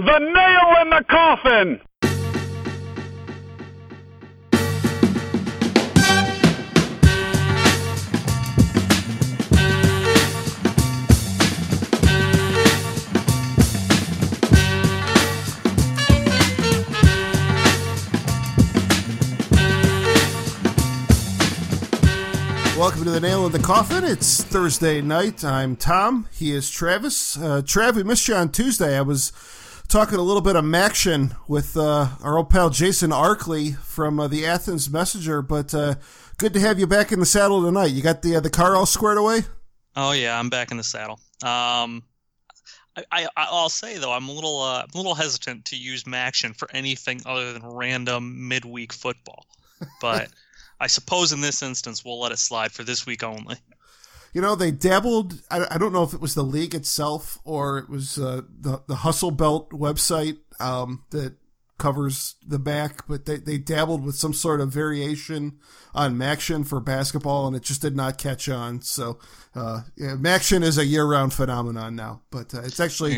[0.00, 1.80] The nail in the coffin!
[22.78, 24.04] Welcome to the Nail in the Coffin.
[24.04, 25.44] It's Thursday night.
[25.44, 26.26] I'm Tom.
[26.32, 27.36] He is Travis.
[27.36, 28.96] Uh, Trav, we missed you on Tuesday.
[28.96, 29.32] I was
[29.90, 34.28] talking a little bit of Maction with uh, our old pal Jason Arkley from uh,
[34.28, 35.96] the Athens Messenger, but uh,
[36.38, 37.86] good to have you back in the saddle tonight.
[37.86, 39.40] You got the uh, the car all squared away?
[39.96, 41.18] Oh yeah, I'm back in the saddle.
[41.42, 42.04] Um,
[43.10, 46.04] I, I will say though, I'm a little uh, I'm a little hesitant to use
[46.04, 49.44] Maction for anything other than random midweek football,
[50.00, 50.28] but.
[50.82, 53.56] I suppose in this instance we'll let it slide for this week only.
[54.32, 55.40] You know, they dabbled.
[55.50, 58.82] I, I don't know if it was the league itself or it was uh, the
[58.86, 61.34] the Hustle Belt website um, that
[61.80, 65.58] covers the MAC, but they, they dabbled with some sort of variation
[65.94, 68.82] on Maction for basketball, and it just did not catch on.
[68.82, 69.18] So,
[69.54, 73.14] uh, yeah, Maction is a year round phenomenon now, but uh, it's actually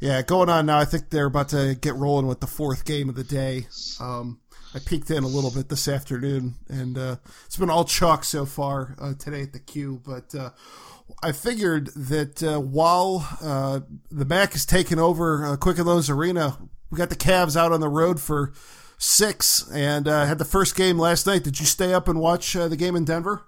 [0.00, 0.78] yeah going on now.
[0.78, 3.66] I think they're about to get rolling with the fourth game of the day.
[4.00, 4.40] Um,
[4.74, 7.16] I peeked in a little bit this afternoon, and uh,
[7.46, 10.02] it's been all chalk so far uh, today at the Q.
[10.04, 10.50] But uh,
[11.22, 16.58] I figured that uh, while uh, the MAC is taking over uh, Quicken Loans Arena,
[16.90, 18.52] we got the Cavs out on the road for
[18.98, 21.44] six, and had the first game last night.
[21.44, 23.44] Did you stay up and watch the game in Denver?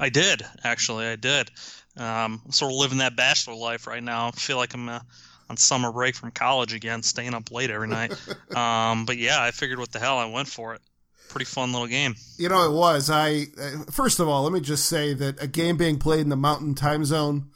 [0.00, 1.06] I did actually.
[1.06, 1.50] I did.
[1.96, 4.28] Um, I'm sort of living that bachelor life right now.
[4.28, 5.00] I feel like I'm
[5.48, 8.12] on summer break from college again, staying up late every night.
[8.56, 10.80] um, but yeah, I figured what the hell I went for it.
[11.28, 12.14] Pretty fun little game.
[12.38, 13.10] You know, it was.
[13.10, 16.30] I uh, first of all, let me just say that a game being played in
[16.30, 17.50] the Mountain Time Zone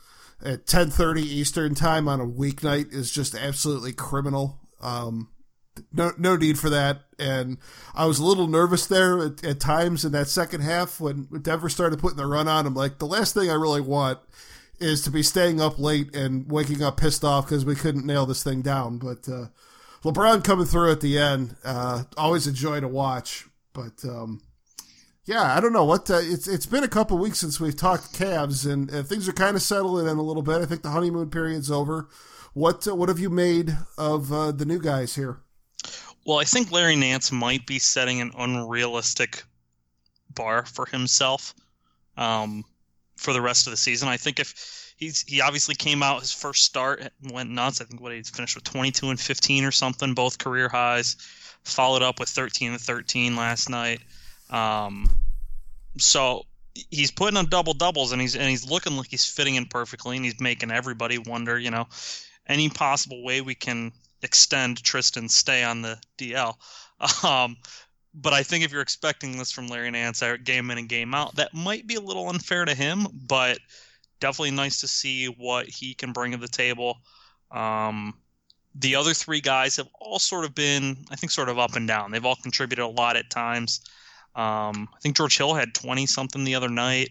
[0.44, 4.60] at 10:30 Eastern Time on a weeknight is just absolutely criminal.
[4.82, 5.28] Um,
[5.92, 7.02] no, no need for that.
[7.18, 7.58] And
[7.94, 11.68] I was a little nervous there at, at times in that second half when Denver
[11.68, 12.66] started putting the run on.
[12.66, 14.18] I'm like, the last thing I really want
[14.82, 18.26] is to be staying up late and waking up pissed off because we couldn't nail
[18.26, 18.98] this thing down.
[18.98, 19.46] But uh,
[20.02, 23.46] LeBron coming through at the end, uh, always a joy to watch.
[23.72, 24.42] But um,
[25.24, 26.48] yeah, I don't know what uh, it's.
[26.48, 30.06] It's been a couple weeks since we've talked Cavs, and things are kind of settling
[30.08, 30.60] in a little bit.
[30.60, 32.08] I think the honeymoon period's over.
[32.54, 35.38] What uh, what have you made of uh, the new guys here?
[36.26, 39.44] Well, I think Larry Nance might be setting an unrealistic
[40.34, 41.54] bar for himself.
[42.16, 42.64] Um,
[43.22, 44.08] for the rest of the season.
[44.08, 47.80] I think if he's he obviously came out his first start went nuts.
[47.80, 51.16] I think what he finished with 22 and 15 or something, both career highs.
[51.64, 54.00] Followed up with 13 and 13 last night.
[54.50, 55.08] Um,
[55.96, 56.44] so
[56.90, 60.16] he's putting on double doubles and he's and he's looking like he's fitting in perfectly
[60.16, 61.86] and he's making everybody wonder, you know,
[62.46, 66.54] any possible way we can extend Tristan stay on the DL.
[67.24, 67.56] Um,
[68.14, 71.34] but I think if you're expecting this from Larry Nance game in and game out,
[71.36, 73.58] that might be a little unfair to him, but
[74.20, 76.98] definitely nice to see what he can bring to the table.
[77.50, 78.14] Um,
[78.74, 81.88] the other three guys have all sort of been, I think, sort of up and
[81.88, 82.10] down.
[82.10, 83.80] They've all contributed a lot at times.
[84.34, 87.10] Um, I think George Hill had 20 something the other night.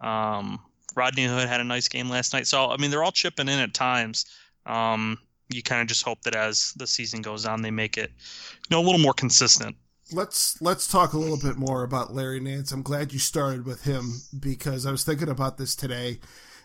[0.00, 0.60] Um,
[0.94, 2.46] Rodney Hood had a nice game last night.
[2.46, 4.26] So, I mean, they're all chipping in at times.
[4.66, 5.18] Um,
[5.48, 8.76] you kind of just hope that as the season goes on, they make it, you
[8.76, 9.76] know, a little more consistent
[10.12, 12.72] let's let's talk a little bit more about Larry Nance.
[12.72, 16.20] I'm glad you started with him because I was thinking about this today,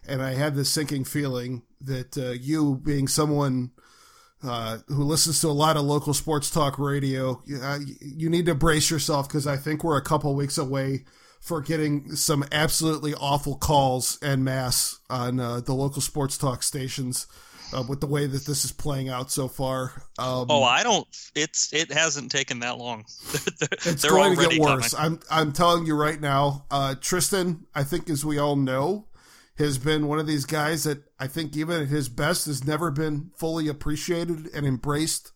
[0.07, 3.71] and I had this sinking feeling that uh, you, being someone
[4.43, 8.55] uh, who listens to a lot of local sports talk radio, uh, you need to
[8.55, 11.05] brace yourself because I think we're a couple weeks away
[11.39, 17.27] for getting some absolutely awful calls en masse on uh, the local sports talk stations
[17.73, 19.91] uh, with the way that this is playing out so far.
[20.17, 21.07] Um, oh, I don't.
[21.35, 23.05] It's it hasn't taken that long.
[23.33, 24.93] it's going to get worse.
[24.93, 25.19] Coming.
[25.31, 26.65] I'm I'm telling you right now.
[26.69, 29.07] Uh, Tristan, I think, as we all know,
[29.57, 32.91] has been one of these guys that I think, even at his best, has never
[32.91, 35.31] been fully appreciated and embraced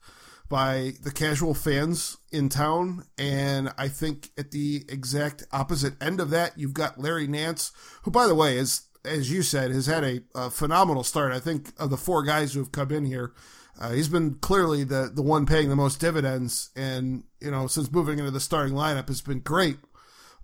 [0.49, 3.05] by the casual fans in town.
[3.17, 7.71] And I think at the exact opposite end of that, you've got Larry Nance,
[8.03, 11.31] who, by the way, is as you said, has had a, a, phenomenal start.
[11.33, 13.33] I think of the four guys who have come in here,
[13.79, 17.91] uh, he's been clearly the the one paying the most dividends, and you know since
[17.91, 19.77] moving into the starting lineup has been great.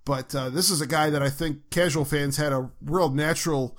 [0.04, 3.78] But uh, this is a guy that I think casual fans had a real natural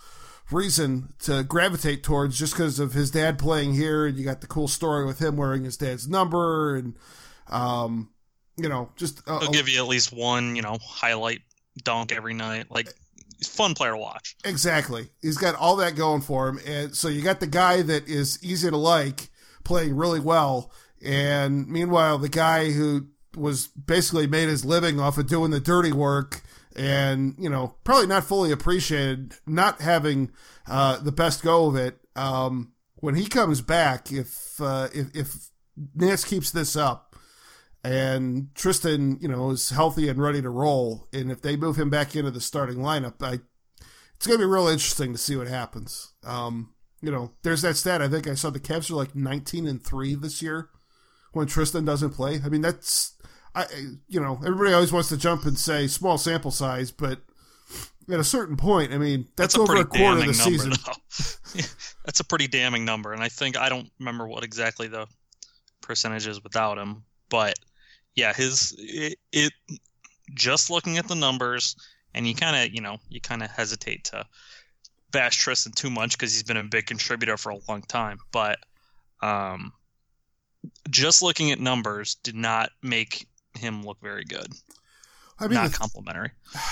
[0.51, 4.47] reason to gravitate towards just because of his dad playing here, and you got the
[4.47, 6.95] cool story with him wearing his dad's number, and
[7.47, 8.09] um,
[8.57, 11.41] you know, just uh, he'll give you at least one, you know, highlight
[11.83, 12.87] dunk every night, like
[13.43, 14.35] fun player to watch.
[14.43, 15.09] Exactly.
[15.21, 16.59] He's got all that going for him.
[16.65, 19.29] And so you got the guy that is easy to like,
[19.63, 20.71] playing really well.
[21.03, 25.91] And meanwhile, the guy who was basically made his living off of doing the dirty
[25.91, 26.41] work
[26.75, 30.31] and, you know, probably not fully appreciated, not having
[30.67, 31.97] uh, the best go of it.
[32.15, 35.49] Um, when he comes back, if, uh, if, if
[35.95, 37.04] Nance keeps this up
[37.85, 41.89] and Tristan, you know, is healthy and ready to roll, and if they move him
[41.89, 43.39] back into the starting lineup, I,
[44.15, 46.13] it's going to be real interesting to see what happens.
[46.23, 48.01] Um, you know, there's that stat.
[48.01, 50.69] I think I saw the Cavs are like 19 and three this year
[51.33, 52.39] when Tristan doesn't play.
[52.43, 53.15] I mean, that's
[53.55, 53.67] I,
[54.07, 57.19] you know, everybody always wants to jump and say small sample size, but
[58.11, 60.73] at a certain point, I mean, that's, that's a over a quarter of the season.
[62.05, 65.07] that's a pretty damning number, and I think I don't remember what exactly the
[65.81, 67.53] percentage is without him, but
[68.15, 69.53] yeah, his it, it
[70.33, 71.75] just looking at the numbers,
[72.13, 74.25] and you kind of you know you kind of hesitate to
[75.11, 78.59] bash Tristan too much because he's been a big contributor for a long time, but
[79.21, 79.71] um,
[80.89, 83.27] just looking at numbers did not make
[83.57, 84.47] him look very good.
[85.39, 86.31] I mean, not the, complimentary.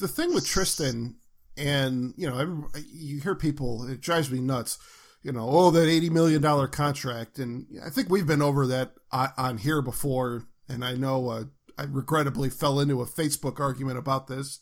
[0.00, 1.16] The thing with Tristan,
[1.56, 4.78] and you know, you hear people, it drives me nuts.
[5.22, 8.92] You know, oh, that eighty million dollar contract, and I think we've been over that
[9.12, 10.44] on here before.
[10.70, 11.44] And I know uh,
[11.76, 14.60] I regrettably fell into a Facebook argument about this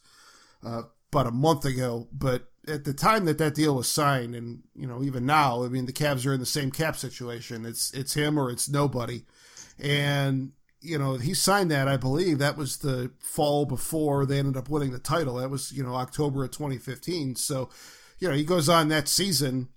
[0.64, 0.82] uh,
[1.12, 4.86] about a month ago, but at the time that that deal was signed, and you
[4.86, 7.64] know, even now, I mean, the Cavs are in the same cap situation.
[7.64, 9.24] It's it's him or it's nobody,
[9.78, 11.88] and you know, he signed that.
[11.88, 15.36] I believe that was the fall before they ended up winning the title.
[15.36, 17.36] That was you know October of 2015.
[17.36, 17.70] So,
[18.18, 19.68] you know, he goes on that season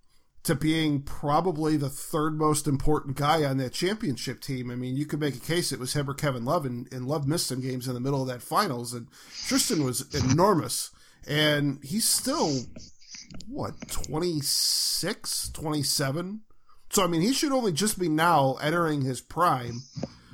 [0.44, 4.72] to being probably the third most important guy on that championship team.
[4.72, 7.08] I mean, you could make a case it was him or Kevin Love, and, and
[7.08, 9.08] Love missed some games in the middle of that finals, and
[9.48, 10.92] Tristan was enormous.
[11.28, 12.62] And he's still
[13.48, 16.42] what 26 27
[16.90, 19.84] so i mean he should only just be now entering his prime.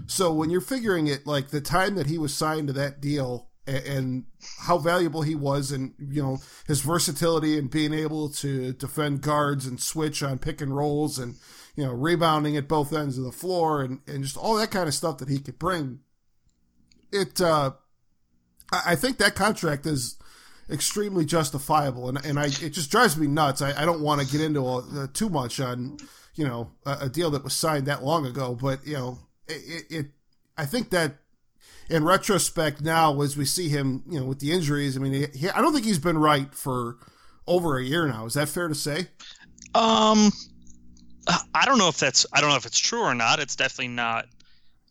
[0.08, 3.50] So when you're figuring it like the time that he was signed to that deal
[3.68, 4.26] and,
[4.60, 6.38] how valuable he was and you know
[6.68, 11.36] his versatility and being able to defend guards and switch on pick and rolls and
[11.76, 14.88] you know rebounding at both ends of the floor and, and just all that kind
[14.88, 16.00] of stuff that he could bring
[17.12, 17.72] it uh
[18.72, 20.18] I think that contract is
[20.70, 23.62] extremely justifiable, and and I it just drives me nuts.
[23.62, 25.98] I, I don't want to get into uh, too much on
[26.36, 29.86] you know a, a, deal that was signed that long ago, but you know it,
[29.90, 30.06] it
[30.58, 31.18] I think that
[31.90, 35.50] in retrospect now as we see him you know with the injuries, I mean he,
[35.50, 36.98] I don't think he's been right for
[37.46, 38.26] over a year now.
[38.26, 39.08] Is that fair to say?
[39.74, 40.32] Um,
[41.54, 43.40] I don't know if that's I don't know if it's true or not.
[43.40, 44.28] It's definitely not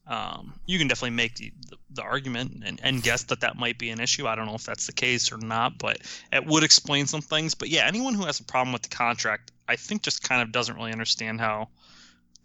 [0.06, 3.76] um, you can definitely make the, the, the, argument and, and guess that that might
[3.76, 4.28] be an issue.
[4.28, 5.98] I don't know if that's the case or not, but
[6.32, 7.54] it would explain some things.
[7.54, 10.52] But yeah, anyone who has a problem with the contract, I think just kind of
[10.52, 11.70] doesn't really understand how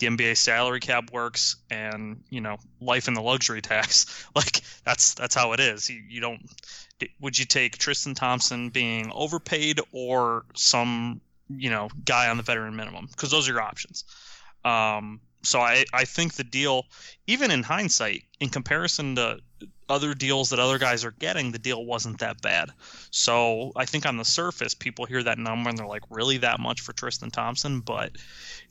[0.02, 4.26] the NBA salary cap works and you know life in the luxury tax.
[4.36, 5.90] Like that's that's how it is.
[5.90, 6.42] You, you don't.
[7.20, 12.76] Would you take Tristan Thompson being overpaid or some you know guy on the veteran
[12.76, 13.08] minimum?
[13.10, 14.04] Because those are your options.
[14.66, 16.86] Um, so I, I think the deal,
[17.26, 19.40] even in hindsight, in comparison to
[19.90, 22.72] other deals that other guys are getting, the deal wasn't that bad.
[23.12, 26.60] So I think on the surface, people hear that number and they're like, really that
[26.60, 27.82] much for Tristan Thompson?
[27.82, 28.12] But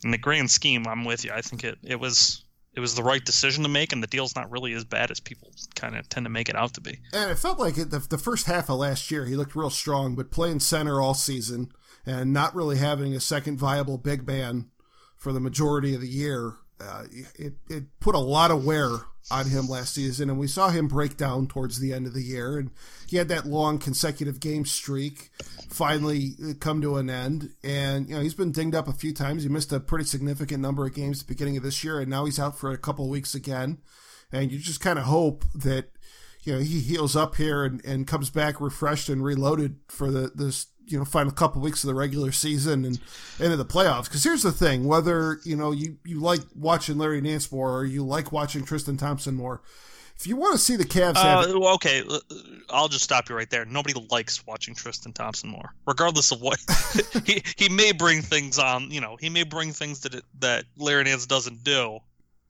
[0.05, 1.33] in the grand scheme, I'm with you.
[1.33, 2.45] I think it, it was
[2.75, 5.19] it was the right decision to make, and the deal's not really as bad as
[5.19, 7.01] people kind of tend to make it out to be.
[7.13, 9.71] And it felt like it, the, the first half of last year, he looked real
[9.71, 11.73] strong, but playing center all season
[12.07, 14.71] and not really having a second viable big man
[15.17, 16.55] for the majority of the year.
[16.81, 17.05] Uh,
[17.35, 18.89] it, it put a lot of wear
[19.31, 22.23] on him last season, and we saw him break down towards the end of the
[22.23, 22.59] year.
[22.59, 22.71] And
[23.07, 25.31] he had that long consecutive game streak
[25.69, 27.51] finally come to an end.
[27.63, 29.43] And, you know, he's been dinged up a few times.
[29.43, 32.11] He missed a pretty significant number of games at the beginning of this year, and
[32.11, 33.79] now he's out for a couple weeks again.
[34.33, 35.91] And you just kind of hope that,
[36.43, 40.31] you know, he heals up here and, and comes back refreshed and reloaded for the
[40.35, 43.01] this you know final couple weeks of the regular season and
[43.39, 44.05] into the playoffs.
[44.05, 47.85] Because here's the thing: whether you know you you like watching Larry Nance more or
[47.85, 49.63] you like watching Tristan Thompson more,
[50.21, 52.03] if you want to see the Cavs, uh, well, okay,
[52.69, 53.65] I'll just stop you right there.
[53.65, 56.59] Nobody likes watching Tristan Thompson more, regardless of what
[57.25, 58.91] he he may bring things on.
[58.91, 62.01] You know, he may bring things that it, that Larry Nance doesn't do.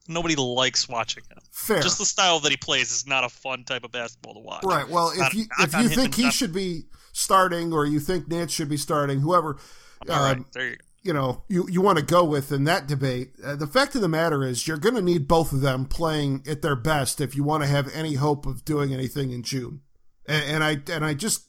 [0.09, 1.38] Nobody likes watching him.
[1.52, 1.80] Fair.
[1.80, 4.64] Just the style that he plays is not a fun type of basketball to watch.
[4.64, 4.88] Right.
[4.88, 8.52] Well, if not, you if you think he should be starting or you think Nance
[8.52, 9.59] should be starting, whoever,
[10.09, 13.33] um, you, you, know, you, you want to go with in that debate.
[13.45, 16.43] Uh, the fact of the matter is, you're going to need both of them playing
[16.49, 19.81] at their best if you want to have any hope of doing anything in June.
[20.26, 21.49] And, and I and I just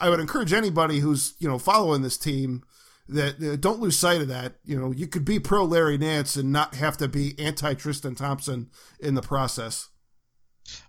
[0.00, 2.62] I would encourage anybody who's you know following this team
[3.08, 4.56] that uh, don't lose sight of that.
[4.64, 8.14] You know, you could be pro Larry Nance and not have to be anti Tristan
[8.14, 8.70] Thompson
[9.00, 9.88] in the process.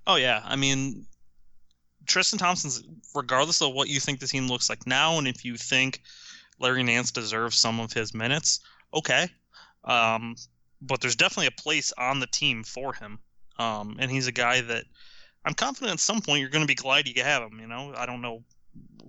[0.06, 1.06] Oh yeah, I mean,
[2.08, 2.84] Tristan Thompson's
[3.14, 6.02] regardless of what you think the team looks like now, and if you think
[6.60, 8.62] Larry Nance deserves some of his minutes,
[8.94, 9.28] okay.
[9.84, 10.36] Um,
[10.82, 13.20] but there's definitely a place on the team for him,
[13.60, 14.86] um, and he's a guy that
[15.46, 17.60] I'm confident at some point you're going to be glad you have him.
[17.60, 18.44] You know, I don't know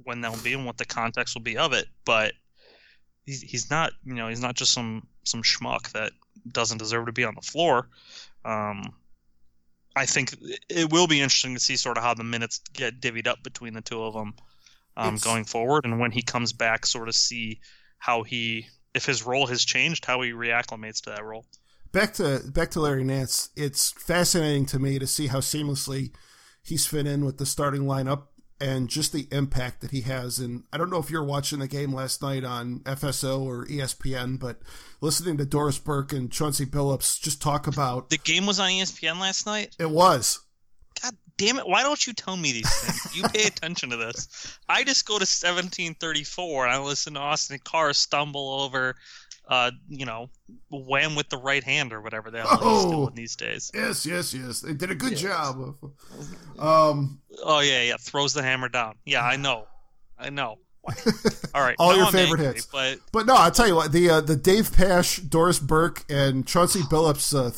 [0.04, 2.32] when that'll be and what the context will be of it, but
[3.26, 6.12] he's he's not you know he's not just some some schmuck that
[6.50, 7.88] doesn't deserve to be on the floor.
[8.44, 8.94] Um,
[9.98, 10.34] I think
[10.68, 13.74] it will be interesting to see sort of how the minutes get divvied up between
[13.74, 14.34] the two of them
[14.96, 17.60] um, going forward, and when he comes back, sort of see
[17.98, 21.44] how he if his role has changed, how he reacclimates to that role.
[21.92, 23.50] Back to back to Larry Nance.
[23.56, 26.12] It's fascinating to me to see how seamlessly
[26.62, 28.24] he's fit in with the starting lineup
[28.60, 30.38] and just the impact that he has.
[30.38, 34.38] And I don't know if you're watching the game last night on FSO or ESPN,
[34.38, 34.58] but
[35.00, 39.20] listening to Doris Burke and Chauncey Billups just talk about the game was on ESPN
[39.20, 39.76] last night.
[39.78, 40.40] It was.
[41.02, 41.68] God damn it!
[41.68, 43.16] Why don't you tell me these things?
[43.16, 44.58] you pay attention to this.
[44.68, 48.96] I just go to 1734 and I listen to Austin Carr stumble over
[49.48, 50.28] uh, you know,
[50.70, 53.70] wham with the right hand or whatever the hell oh, he's doing these days.
[53.74, 54.60] Yes, yes, yes.
[54.60, 55.76] They did a good job.
[56.58, 57.96] Um, oh yeah, yeah.
[58.00, 58.96] Throws the hammer down.
[59.06, 59.68] Yeah, I know,
[60.18, 60.58] I know.
[61.54, 62.66] All right, all your I'm favorite angry, hits.
[62.66, 66.44] But but no, I tell you what, the uh, the Dave Pasch, Doris Burke, and
[66.44, 67.52] Chauncey Billups uh,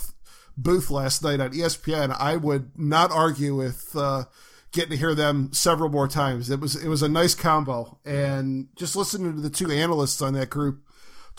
[0.54, 3.96] booth last night on ESPN, I would not argue with.
[3.96, 4.24] Uh,
[4.72, 6.50] getting to hear them several more times.
[6.50, 10.34] It was it was a nice combo, and just listening to the two analysts on
[10.34, 10.84] that group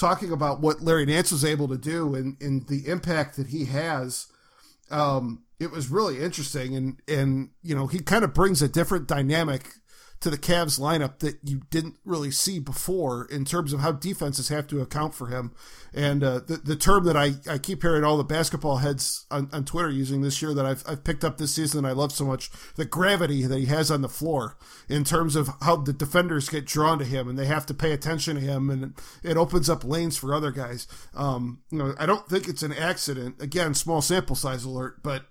[0.01, 3.65] talking about what Larry Nance was able to do and, and the impact that he
[3.65, 4.27] has.
[4.89, 9.07] Um, it was really interesting, and and you know he kind of brings a different
[9.07, 9.75] dynamic
[10.21, 14.49] to the Cavs lineup that you didn't really see before in terms of how defenses
[14.49, 15.51] have to account for him.
[15.93, 19.49] And uh, the, the term that I, I keep hearing all the basketball heads on,
[19.51, 22.23] on Twitter using this year that I've, I've picked up this season I love so
[22.23, 26.49] much, the gravity that he has on the floor in terms of how the defenders
[26.49, 29.71] get drawn to him and they have to pay attention to him and it opens
[29.71, 30.87] up lanes for other guys.
[31.15, 33.41] Um, you know, I don't think it's an accident.
[33.41, 35.25] Again, small sample size alert, but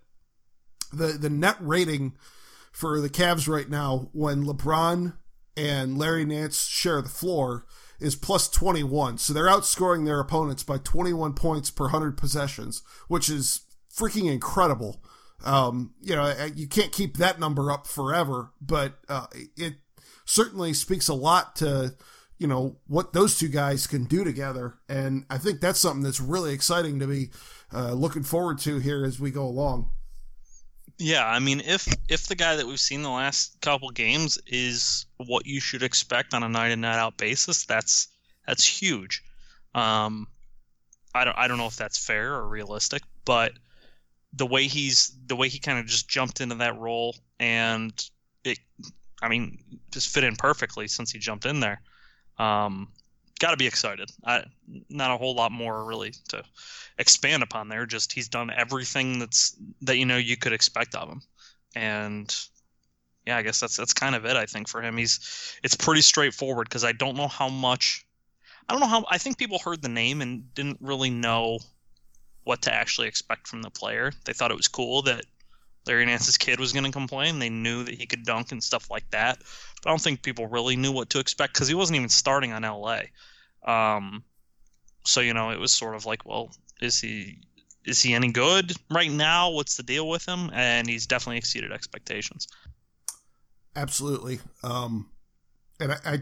[0.93, 2.15] the, the net rating–
[2.71, 5.15] for the Cavs right now when LeBron
[5.57, 7.67] and Larry Nance share the floor
[7.99, 9.19] is plus 21.
[9.19, 13.63] So they're outscoring their opponents by 21 points per 100 possessions, which is
[13.95, 15.03] freaking incredible.
[15.45, 19.75] Um, you know, you can't keep that number up forever, but uh, it
[20.25, 21.95] certainly speaks a lot to,
[22.39, 24.79] you know, what those two guys can do together.
[24.89, 27.31] And I think that's something that's really exciting to be
[27.73, 29.91] uh, looking forward to here as we go along.
[31.01, 35.07] Yeah, I mean, if if the guy that we've seen the last couple games is
[35.17, 38.09] what you should expect on a night in night out basis, that's
[38.47, 39.23] that's huge.
[39.75, 40.27] Um,
[41.15, 43.53] I don't I don't know if that's fair or realistic, but
[44.35, 47.93] the way he's the way he kind of just jumped into that role and
[48.45, 48.59] it,
[49.23, 49.59] I mean,
[49.93, 51.81] just fit in perfectly since he jumped in there.
[52.39, 52.93] Um,
[53.41, 54.11] got to be excited.
[54.25, 54.45] I,
[54.89, 56.45] not a whole lot more really to
[56.99, 57.87] expand upon there.
[57.87, 61.23] Just he's done everything that's that you know you could expect of him,
[61.75, 62.33] and
[63.27, 64.37] yeah, I guess that's that's kind of it.
[64.37, 68.07] I think for him, he's it's pretty straightforward because I don't know how much.
[68.69, 69.05] I don't know how.
[69.11, 71.59] I think people heard the name and didn't really know
[72.45, 74.13] what to actually expect from the player.
[74.25, 75.25] They thought it was cool that
[75.87, 77.39] Larry Nance's kid was going to complain.
[77.39, 79.39] They knew that he could dunk and stuff like that.
[79.83, 82.53] But I don't think people really knew what to expect because he wasn't even starting
[82.53, 83.01] on LA.
[83.65, 84.25] Um,
[85.05, 86.51] so you know, it was sort of like, well,
[86.81, 87.39] is he
[87.85, 89.51] is he any good right now?
[89.51, 90.51] What's the deal with him?
[90.53, 92.47] And he's definitely exceeded expectations.
[93.75, 94.41] Absolutely.
[94.63, 95.11] Um,
[95.79, 96.13] and I, I,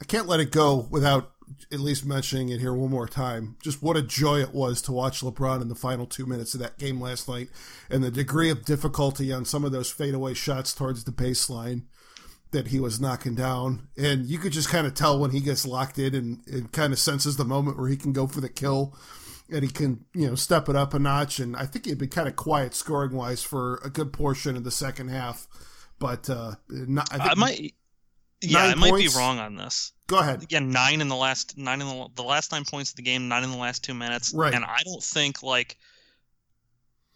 [0.00, 1.32] I can't let it go without
[1.72, 3.56] at least mentioning it here one more time.
[3.62, 6.60] Just what a joy it was to watch LeBron in the final two minutes of
[6.60, 7.48] that game last night,
[7.90, 11.82] and the degree of difficulty on some of those fadeaway shots towards the baseline
[12.52, 13.88] that he was knocking down.
[13.96, 16.92] And you could just kind of tell when he gets locked in and, and kind
[16.92, 18.96] of senses the moment where he can go for the kill
[19.50, 21.38] and he can, you know, step it up a notch.
[21.40, 24.64] And I think he'd been kind of quiet scoring wise for a good portion of
[24.64, 25.48] the second half.
[25.98, 27.74] But uh, not, I, I might,
[28.40, 29.92] yeah, I might be wrong on this.
[30.06, 30.42] Go ahead.
[30.42, 33.28] Again, nine in the last nine in the, the last nine points of the game,
[33.28, 34.34] nine in the last two minutes.
[34.34, 34.52] Right.
[34.52, 35.78] And I don't think like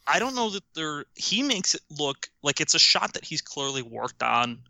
[0.07, 3.43] I don't know that there he makes it look like it's a shot that he's
[3.43, 4.61] clearly worked on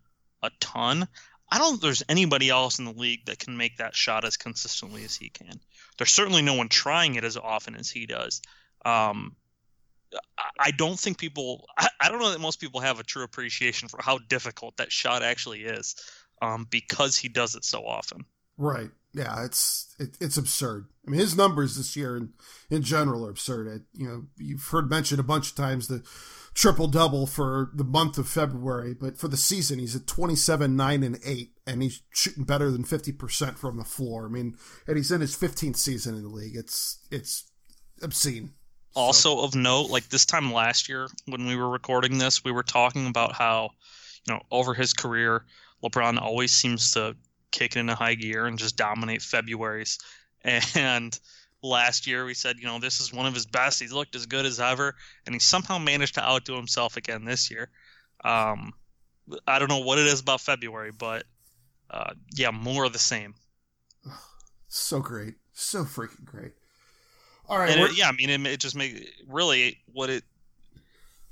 [0.47, 1.07] a ton.
[1.51, 4.37] I don't think there's anybody else in the league that can make that shot as
[4.37, 5.61] consistently as he can.
[5.97, 8.43] There's certainly no one trying it as often as he does.
[8.85, 9.37] Um,
[10.59, 11.67] I don't think people.
[11.77, 15.23] I, don't know that most people have a true appreciation for how difficult that shot
[15.23, 15.97] actually is,
[16.41, 18.25] um, because he does it so often.
[18.57, 18.91] Right.
[19.13, 20.89] Yeah, it's it, it's absurd.
[21.07, 22.35] I mean, his numbers this year in,
[22.69, 23.67] in general are absurd.
[23.67, 26.03] It, you know, you've heard mentioned a bunch of times the
[26.57, 31.03] triple double for the month of February, but for the season, he's at 27, 9,
[31.03, 34.27] and 8, and he's shooting better than 50% from the floor.
[34.27, 36.57] I mean, and he's in his 15th season in the league.
[36.57, 37.51] It's, it's
[38.03, 38.55] obscene.
[38.95, 39.45] Also, so.
[39.45, 43.07] of note, like this time last year when we were recording this, we were talking
[43.07, 43.71] about how,
[44.27, 45.45] you know, over his career,
[45.85, 47.15] LeBron always seems to
[47.57, 49.99] kick it into high gear and just dominate February's.
[50.77, 51.19] And
[51.61, 53.81] last year we said, you know, this is one of his best.
[53.81, 54.95] He's looked as good as ever,
[55.25, 57.69] and he somehow managed to outdo himself again this year.
[58.25, 58.73] Um,
[59.45, 61.25] I don't know what it is about February, but
[61.91, 63.35] uh, yeah, more of the same.
[64.69, 66.53] So great, so freaking great.
[67.49, 70.23] All right, it, yeah, I mean, it, it just makes really what it,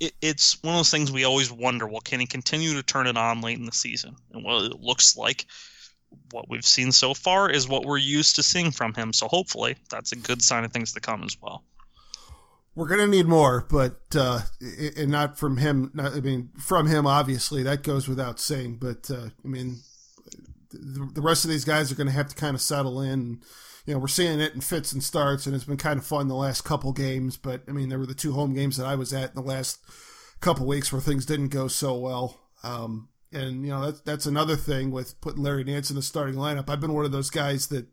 [0.00, 0.12] it.
[0.20, 1.86] It's one of those things we always wonder.
[1.86, 4.16] Well, can he continue to turn it on late in the season?
[4.32, 5.46] And what it looks like
[6.30, 9.12] what we've seen so far is what we're used to seeing from him.
[9.12, 11.64] So hopefully that's a good sign of things to come as well.
[12.74, 14.40] We're going to need more, but uh,
[14.96, 15.92] and not from him.
[15.94, 18.78] Not, I mean, from him, obviously that goes without saying.
[18.80, 19.76] But uh, I mean,
[20.72, 23.40] the, the rest of these guys are going to have to kind of settle in.
[23.86, 26.26] You know, we're seeing it in fits and starts, and it's been kind of fun
[26.26, 27.36] the last couple games.
[27.36, 29.42] But I mean, there were the two home games that I was at in the
[29.42, 29.78] last
[30.40, 32.40] couple weeks where things didn't go so well.
[32.64, 36.36] Um, and you know that's that's another thing with putting Larry Nance in the starting
[36.36, 36.68] lineup.
[36.68, 37.86] I've been one of those guys that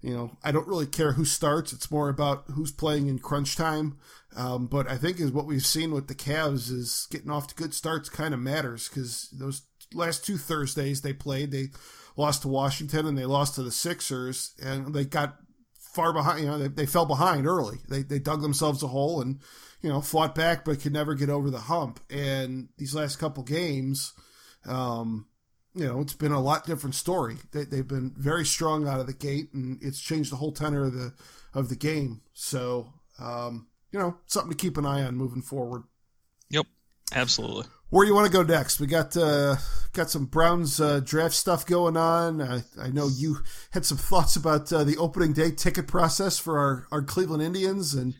[0.00, 1.72] you know I don't really care who starts.
[1.72, 3.98] It's more about who's playing in crunch time.
[4.36, 7.54] Um, but I think is what we've seen with the Cavs is getting off to
[7.54, 11.68] good starts kind of matters because those last two Thursdays they played they
[12.16, 15.38] lost to Washington and they lost to the Sixers and they got
[15.94, 16.40] far behind.
[16.40, 17.78] You know they, they fell behind early.
[17.88, 19.40] They they dug themselves a hole and
[19.82, 22.00] you know fought back but could never get over the hump.
[22.10, 24.12] And these last couple games
[24.66, 25.26] um,
[25.74, 27.36] you know, it's been a lot different story.
[27.52, 30.86] They, they've been very strong out of the gate, and it's changed the whole tenor
[30.86, 31.14] of the
[31.54, 32.22] of the game.
[32.34, 35.84] So, um, you know, something to keep an eye on moving forward.
[36.50, 36.66] Yep,
[37.14, 37.66] absolutely.
[37.90, 38.80] Where you want to go next?
[38.80, 39.56] We got uh,
[39.92, 42.42] got some Browns uh, draft stuff going on.
[42.42, 43.38] I, I know you
[43.70, 47.94] had some thoughts about uh, the opening day ticket process for our, our Cleveland Indians,
[47.94, 48.14] and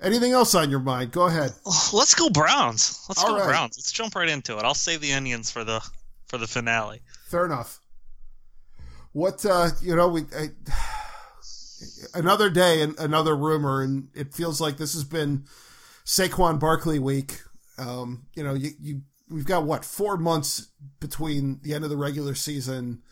[0.00, 1.10] Anything else on your mind?
[1.10, 1.52] Go ahead.
[1.92, 3.04] Let's go Browns.
[3.08, 3.48] Let's All go right.
[3.48, 3.76] Browns.
[3.76, 4.64] Let's jump right into it.
[4.64, 5.84] I'll save the Indians for the
[6.26, 7.00] for the finale.
[7.26, 7.80] Fair enough.
[9.12, 10.50] What uh, you know, we I,
[12.14, 15.44] another day and another rumor, and it feels like this has been
[16.04, 17.40] Saquon Barkley week.
[17.78, 20.68] Um, you know, you, you we've got what four months
[21.00, 23.02] between the end of the regular season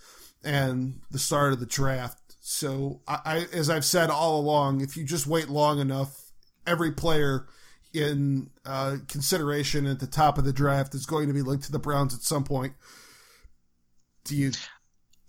[0.45, 2.37] and the start of the draft.
[2.41, 6.26] So, I, I as I've said all along, if you just wait long enough,
[6.67, 7.47] every player
[7.97, 11.73] in uh, consideration at the top of the draft is going to be linked to
[11.73, 12.75] the Browns at some point.
[14.25, 14.51] Do you?
[14.51, 14.59] Do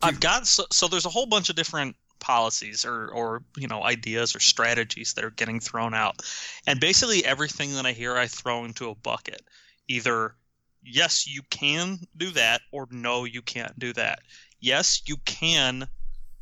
[0.02, 3.84] I've got so, so there's a whole bunch of different policies or or you know
[3.84, 6.22] ideas or strategies that are getting thrown out,
[6.68, 9.42] and basically everything that I hear I throw into a bucket.
[9.88, 10.36] Either
[10.84, 14.20] yes you can do that or no you can't do that.
[14.60, 15.88] Yes you can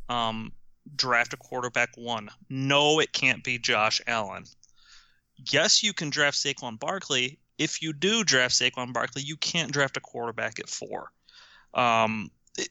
[0.08, 0.52] um,
[0.94, 2.30] draft a quarterback one.
[2.48, 4.44] No it can't be Josh Allen
[5.36, 7.38] yes, you can draft Saquon Barkley.
[7.58, 11.10] If you do draft Saquon Barkley, you can't draft a quarterback at four.
[11.74, 12.30] Um,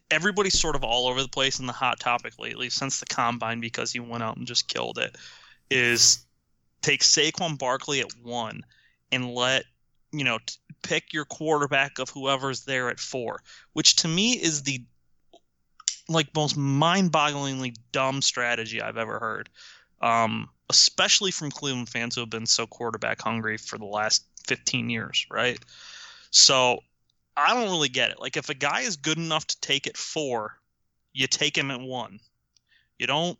[0.10, 3.60] everybody's sort of all over the place in the hot topic lately since the combine
[3.60, 5.16] because he went out and just killed it.
[5.70, 6.26] Is
[6.82, 8.62] take Saquon Barkley at one
[9.12, 9.66] and let
[10.12, 13.42] you know t- pick your quarterback of whoever's there at four,
[13.74, 14.84] which to me is the
[16.08, 19.50] like most mind-bogglingly dumb strategy I've ever heard.
[20.02, 24.90] Um, especially from Cleveland fans who have been so quarterback hungry for the last 15
[24.90, 25.60] years, right?
[26.32, 26.80] So
[27.38, 28.20] I don't really get it.
[28.20, 30.58] Like if a guy is good enough to take it four,
[31.14, 32.20] you take him at one.
[32.98, 33.38] You don't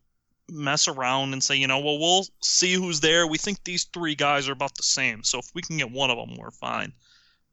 [0.50, 3.26] mess around and say, you know, well, we'll see who's there.
[3.26, 5.24] We think these three guys are about the same.
[5.24, 6.94] So if we can get one of them, we're fine.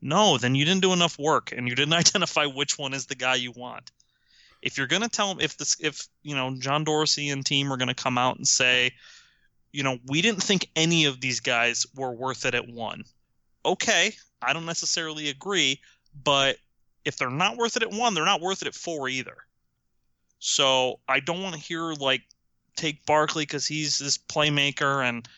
[0.00, 3.14] No, then you didn't do enough work and you didn't identify which one is the
[3.14, 3.90] guy you want.
[4.60, 7.72] If you're going to tell them if this if, you know, John Dorsey and team
[7.72, 8.92] are going to come out and say,
[9.72, 13.04] you know, we didn't think any of these guys were worth it at one.
[13.64, 15.80] Okay, I don't necessarily agree,
[16.24, 16.56] but
[17.04, 19.36] if they're not worth it at one, they're not worth it at four either.
[20.38, 22.22] So I don't want to hear like
[22.76, 25.28] take Barkley because he's this playmaker and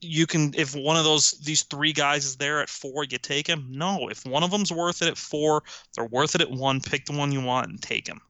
[0.00, 3.46] you can if one of those these three guys is there at four, you take
[3.46, 3.66] him.
[3.70, 5.62] No, if one of them's worth it at four,
[5.94, 6.80] they're worth it at one.
[6.80, 8.20] Pick the one you want and take him.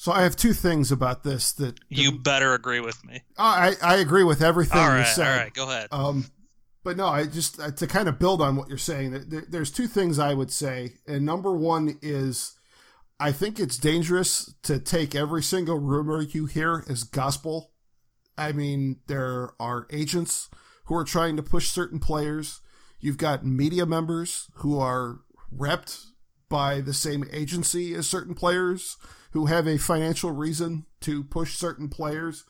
[0.00, 3.20] So I have two things about this that, that you better agree with me.
[3.36, 5.26] I I agree with everything all right, you said.
[5.26, 5.88] All right, go ahead.
[5.90, 6.26] Um,
[6.84, 9.24] but no, I just uh, to kind of build on what you're saying.
[9.26, 12.56] There, there's two things I would say, and number one is
[13.18, 17.72] I think it's dangerous to take every single rumor you hear as gospel.
[18.38, 20.48] I mean, there are agents
[20.84, 22.60] who are trying to push certain players.
[23.00, 26.07] You've got media members who are repped
[26.48, 28.96] by the same agency as certain players
[29.32, 32.44] who have a financial reason to push certain players.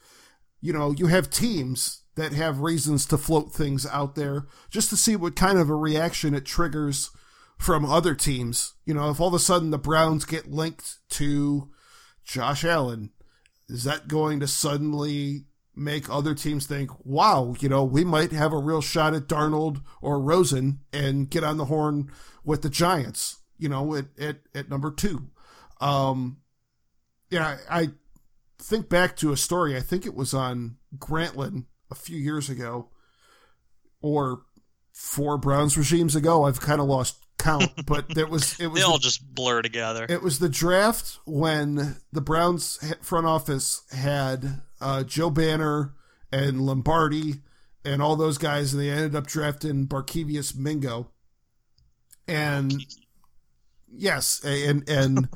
[0.60, 4.96] You know, you have teams that have reasons to float things out there just to
[4.96, 7.10] see what kind of a reaction it triggers
[7.58, 8.74] from other teams.
[8.84, 11.70] You know, if all of a sudden the Browns get linked to
[12.24, 13.10] Josh Allen,
[13.68, 18.52] is that going to suddenly make other teams think, wow, you know, we might have
[18.52, 22.10] a real shot at Darnold or Rosen and get on the horn
[22.44, 25.28] with the Giants, you know, at, at, at number two.
[25.80, 26.38] Um,
[27.30, 27.88] yeah, I, I
[28.58, 32.88] think back to a story, I think it was on Grantland a few years ago
[34.00, 34.42] or
[34.92, 36.44] four Browns regimes ago.
[36.44, 39.62] I've kind of lost count, but there was it was they all the, just blur
[39.62, 40.06] together.
[40.08, 45.94] It was the draft when the Browns front office had uh, Joe Banner
[46.32, 47.42] and Lombardi
[47.84, 51.10] and all those guys, and they ended up drafting Barkevious Mingo.
[52.26, 52.84] And
[53.92, 55.28] yes, and and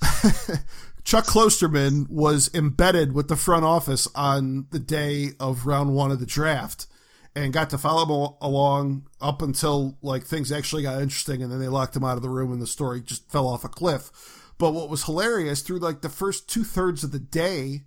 [1.04, 6.20] Chuck Klosterman was embedded with the front office on the day of round one of
[6.20, 6.86] the draft
[7.34, 11.60] and got to follow him along up until like things actually got interesting and then
[11.60, 14.52] they locked him out of the room and the story just fell off a cliff.
[14.58, 17.82] But what was hilarious through like the first two thirds of the day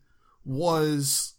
[0.45, 1.35] was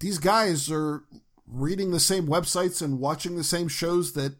[0.00, 1.04] these guys are
[1.46, 4.36] reading the same websites and watching the same shows that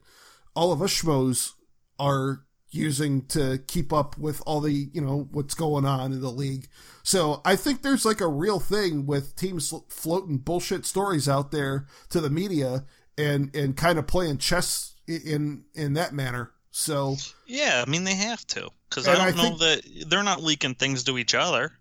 [0.55, 1.53] all of us schmoes
[1.99, 6.31] are using to keep up with all the, you know, what's going on in the
[6.31, 6.69] league.
[7.03, 11.87] So I think there's like a real thing with teams floating bullshit stories out there
[12.11, 12.85] to the media
[13.17, 16.53] and and kind of playing chess in in that manner.
[16.71, 20.23] So yeah, I mean they have to because I don't I know think, that they're
[20.23, 21.73] not leaking things to each other.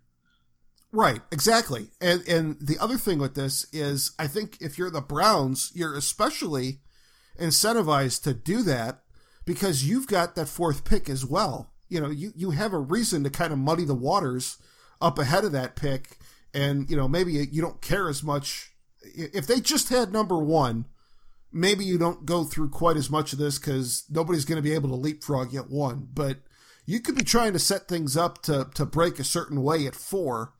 [0.90, 1.88] Right, exactly.
[2.00, 5.94] And and the other thing with this is I think if you're the Browns, you're
[5.94, 6.80] especially
[7.38, 9.02] incentivized to do that
[9.48, 11.72] because you've got that fourth pick as well.
[11.88, 14.58] You know, you, you have a reason to kind of muddy the waters
[15.00, 16.18] up ahead of that pick.
[16.52, 18.72] And, you know, maybe you don't care as much.
[19.00, 20.84] If they just had number one,
[21.50, 24.74] maybe you don't go through quite as much of this because nobody's going to be
[24.74, 26.06] able to leapfrog yet one.
[26.12, 26.40] But
[26.84, 29.94] you could be trying to set things up to, to break a certain way at
[29.94, 30.52] four.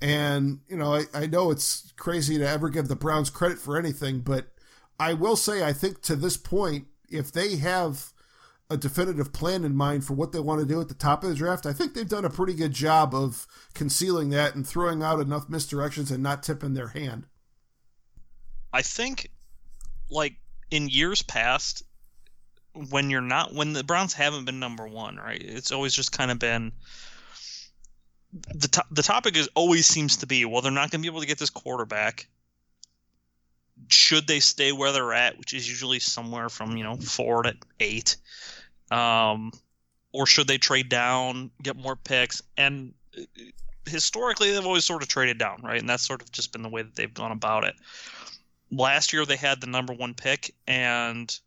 [0.00, 3.76] And, you know, I, I know it's crazy to ever give the Browns credit for
[3.76, 4.46] anything, but
[4.96, 8.12] I will say, I think to this point, if they have
[8.70, 11.30] a definitive plan in mind for what they want to do at the top of
[11.30, 15.02] the draft, I think they've done a pretty good job of concealing that and throwing
[15.02, 17.24] out enough misdirections and not tipping their hand.
[18.72, 19.30] I think
[20.10, 20.36] like
[20.70, 21.82] in years past
[22.90, 25.40] when you're not when the Browns haven't been number one, right?
[25.40, 26.72] It's always just kind of been
[28.54, 31.10] the to- the topic is always seems to be well they're not going to be
[31.10, 32.28] able to get this quarterback.
[33.88, 37.54] Should they stay where they're at, which is usually somewhere from you know four to
[37.80, 38.16] eight,
[38.90, 39.52] um,
[40.12, 42.42] or should they trade down, get more picks?
[42.56, 43.22] And uh,
[43.86, 45.80] historically, they've always sort of traded down, right?
[45.80, 47.74] And that's sort of just been the way that they've gone about it
[48.70, 51.38] last year they had the number one pick, and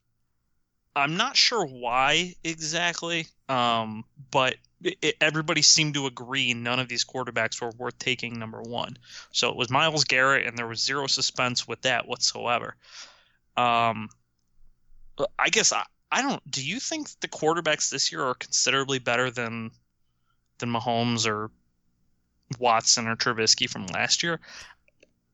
[0.96, 7.06] I'm not sure why exactly, um, but it, everybody seemed to agree none of these
[7.06, 8.98] quarterbacks were worth taking number one.
[9.32, 12.76] So it was Myles Garrett, and there was zero suspense with that whatsoever.
[13.56, 14.10] Um,
[15.38, 16.52] I guess I, I don't.
[16.52, 19.72] Do you think the quarterbacks this year are considerably better than
[20.60, 21.52] than Mahomes or
[22.60, 24.40] Watson or Trubisky from last year?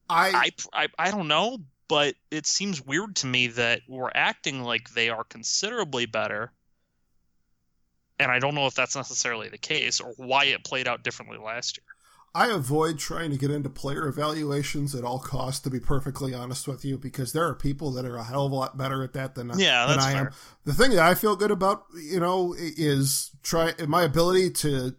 [0.09, 4.63] I, I, I, I don't know, but it seems weird to me that we're acting
[4.63, 6.51] like they are considerably better.
[8.19, 11.37] And I don't know if that's necessarily the case or why it played out differently
[11.37, 11.96] last year.
[12.35, 16.67] I avoid trying to get into player evaluations at all costs, to be perfectly honest
[16.67, 19.13] with you, because there are people that are a hell of a lot better at
[19.13, 20.27] that than, yeah, than I fair.
[20.27, 20.33] am.
[20.65, 24.95] The thing that I feel good about, you know, is try my ability to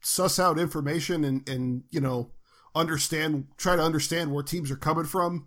[0.00, 2.32] suss out information and, and you know,
[2.74, 5.46] understand, try to understand where teams are coming from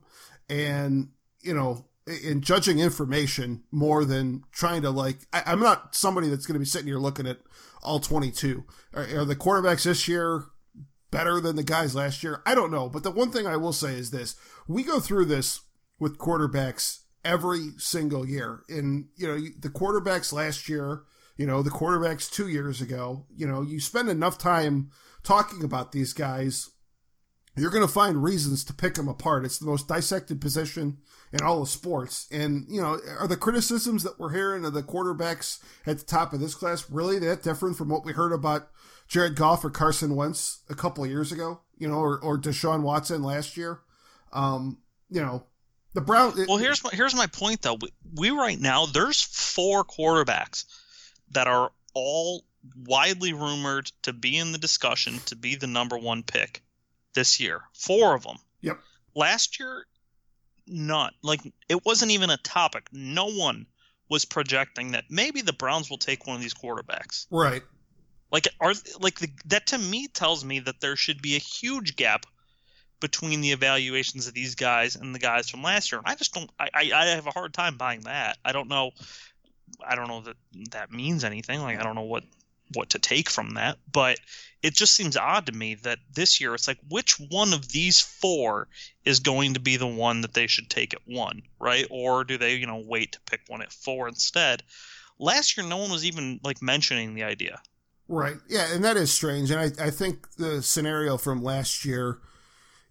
[0.49, 1.09] and
[1.41, 1.85] you know
[2.23, 6.59] in judging information more than trying to like I, am not somebody that's going to
[6.59, 7.39] be sitting here looking at
[7.81, 10.43] all 22 are, are, the quarterbacks this year
[11.15, 12.41] better than the guys last year?
[12.45, 12.89] I don't know.
[12.89, 14.35] But the one thing i will say is this.
[14.67, 15.61] We go through this
[15.99, 18.63] with quarterbacks every single year.
[18.69, 21.03] And you know the quarterbacks last year
[21.37, 24.89] you know the quarterbacks two years ago you know you spend enough time
[25.21, 26.69] talking about these guys
[27.57, 29.45] you're going to find reasons to pick them apart.
[29.45, 30.97] It's the most dissected position
[31.35, 32.27] in all of sports.
[32.31, 36.33] And, you know, are the criticisms that we're hearing of the quarterbacks at the top
[36.33, 38.69] of this class really that different from what we heard about
[39.07, 42.81] Jared Goff or Carson Wentz a couple of years ago, you know, or, or Deshaun
[42.81, 43.81] Watson last year?
[44.31, 45.43] Um, you know,
[45.93, 46.39] the Brown.
[46.39, 47.77] It, well, here's my, here's my point though.
[47.81, 50.65] We, we right now there's four quarterbacks
[51.31, 52.43] that are all
[52.85, 56.63] widely rumored to be in the discussion to be the number one pick
[57.13, 57.61] this year.
[57.73, 58.37] Four of them.
[58.61, 58.79] Yep.
[59.15, 59.85] Last year,
[60.67, 61.13] none.
[61.21, 62.87] Like it wasn't even a topic.
[62.91, 63.65] No one
[64.09, 67.27] was projecting that maybe the Browns will take one of these quarterbacks.
[67.31, 67.63] Right.
[68.31, 71.95] Like are like the, that to me tells me that there should be a huge
[71.95, 72.25] gap
[72.99, 75.99] between the evaluations of these guys and the guys from last year.
[75.99, 76.49] And I just don't.
[76.59, 78.37] I, I have a hard time buying that.
[78.43, 78.91] I don't know.
[79.85, 80.35] I don't know that
[80.71, 81.61] that means anything.
[81.61, 82.23] Like I don't know what
[82.73, 84.19] what to take from that, but
[84.63, 88.01] it just seems odd to me that this year it's like which one of these
[88.01, 88.67] four
[89.03, 91.85] is going to be the one that they should take at one, right?
[91.91, 94.63] Or do they, you know, wait to pick one at four instead?
[95.19, 97.61] Last year, no one was even like mentioning the idea.
[98.07, 98.37] Right.
[98.47, 99.51] Yeah, and that is strange.
[99.51, 102.19] And I, I think the scenario from last year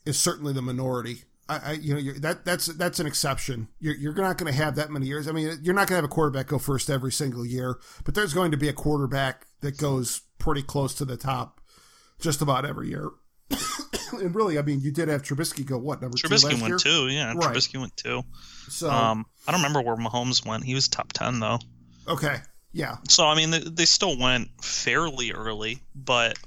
[0.07, 1.25] is certainly the minority.
[1.49, 3.69] I, I you know, that that's that's an exception.
[3.81, 5.29] You're, you're not going to have that many years.
[5.29, 8.15] I mean, you're not going to have a quarterback go first every single year, but
[8.15, 11.61] there's going to be a quarterback that goes pretty close to the top
[12.21, 13.11] just about every year.
[14.13, 16.63] and really, I mean, you did have Trubisky go what number Trubisky two?
[16.63, 16.79] Went year?
[16.79, 17.33] two, yeah.
[17.35, 17.55] Right.
[17.55, 18.23] Trubisky went two.
[18.69, 20.65] So, um, I don't remember where Mahomes went.
[20.65, 21.59] He was top ten though.
[22.09, 22.37] Okay,
[22.73, 22.97] yeah.
[23.09, 26.39] So I mean, they, they still went fairly early, but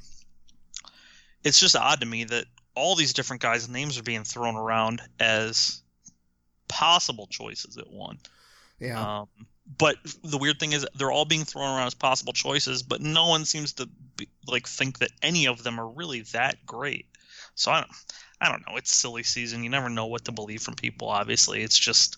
[1.44, 2.46] it's just odd to me that
[2.78, 5.82] all these different guys' names are being thrown around as
[6.68, 8.20] possible choices at one.
[8.80, 9.22] Yeah.
[9.22, 9.28] Um,
[9.78, 13.28] but the weird thing is they're all being thrown around as possible choices, but no
[13.28, 17.08] one seems to be, like think that any of them are really that great.
[17.56, 17.92] So I don't,
[18.40, 18.78] I don't know.
[18.78, 19.64] It's silly season.
[19.64, 21.10] You never know what to believe from people.
[21.10, 22.18] Obviously, it's just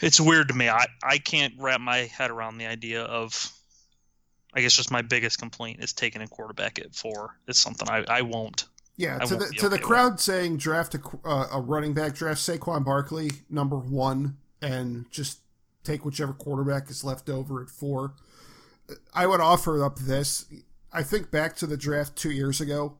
[0.00, 0.68] it's weird to me.
[0.68, 3.50] I I can't wrap my head around the idea of.
[4.54, 7.38] I guess just my biggest complaint is taking a quarterback at four.
[7.48, 8.66] It's something I, I won't.
[8.96, 12.14] Yeah, I to the to okay the crowd saying draft a, uh, a running back,
[12.14, 15.40] draft Saquon Barkley number one, and just
[15.82, 18.14] take whichever quarterback is left over at four.
[19.14, 20.46] I would offer up this.
[20.92, 22.98] I think back to the draft two years ago.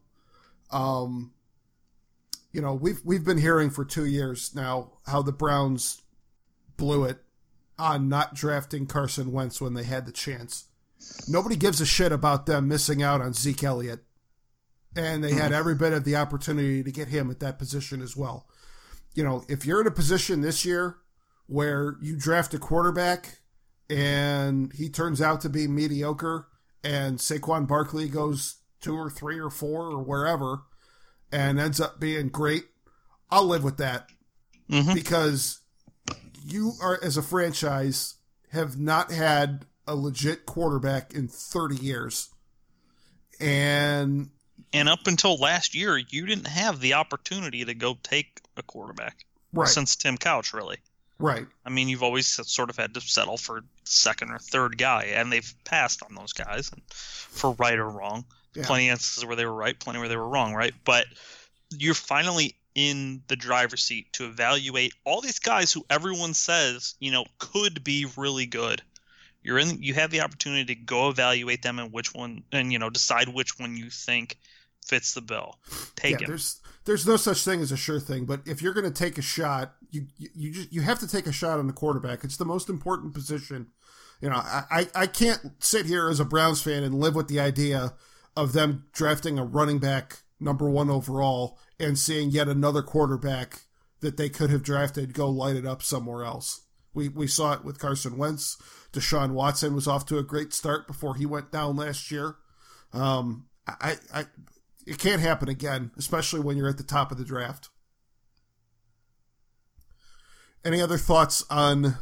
[0.70, 1.32] Um,
[2.52, 6.02] you know, we've we've been hearing for two years now how the Browns
[6.76, 7.18] blew it
[7.78, 10.66] on not drafting Carson Wentz when they had the chance.
[11.28, 14.04] Nobody gives a shit about them missing out on Zeke Elliott.
[14.94, 15.54] And they had mm-hmm.
[15.54, 18.46] every bit of the opportunity to get him at that position as well.
[19.14, 20.96] You know, if you're in a position this year
[21.46, 23.38] where you draft a quarterback
[23.88, 26.48] and he turns out to be mediocre
[26.84, 30.62] and Saquon Barkley goes two or three or four or wherever
[31.30, 32.64] and ends up being great,
[33.30, 34.08] I'll live with that
[34.70, 34.94] mm-hmm.
[34.94, 35.60] because
[36.44, 38.16] you are as a franchise
[38.50, 42.28] have not had a legit quarterback in 30 years.
[43.40, 44.30] And
[44.72, 49.24] and up until last year, you didn't have the opportunity to go take a quarterback
[49.52, 49.68] right.
[49.68, 50.78] since Tim Couch, really.
[51.18, 51.46] Right.
[51.64, 55.30] I mean, you've always sort of had to settle for second or third guy, and
[55.30, 58.24] they've passed on those guys, and for right or wrong.
[58.54, 58.66] Yeah.
[58.66, 60.74] Plenty of instances where they were right, plenty where they were wrong, right?
[60.84, 61.06] But
[61.70, 67.12] you're finally in the driver's seat to evaluate all these guys who everyone says, you
[67.12, 68.82] know, could be really good.
[69.42, 69.82] You're in.
[69.82, 73.28] You have the opportunity to go evaluate them and which one, and you know, decide
[73.28, 74.38] which one you think
[74.84, 75.58] fits the bill.
[75.96, 76.28] Take yeah, it.
[76.28, 79.18] There's there's no such thing as a sure thing, but if you're going to take
[79.18, 82.24] a shot, you you just you have to take a shot on the quarterback.
[82.24, 83.68] It's the most important position.
[84.20, 87.40] You know, I I can't sit here as a Browns fan and live with the
[87.40, 87.94] idea
[88.36, 93.62] of them drafting a running back number one overall and seeing yet another quarterback
[94.00, 96.62] that they could have drafted go light it up somewhere else.
[96.94, 98.56] We we saw it with Carson Wentz.
[98.92, 102.36] Deshaun Watson was off to a great start before he went down last year.
[102.92, 104.24] Um, I, I
[104.86, 107.68] it can't happen again, especially when you're at the top of the draft.
[110.64, 111.96] Any other thoughts on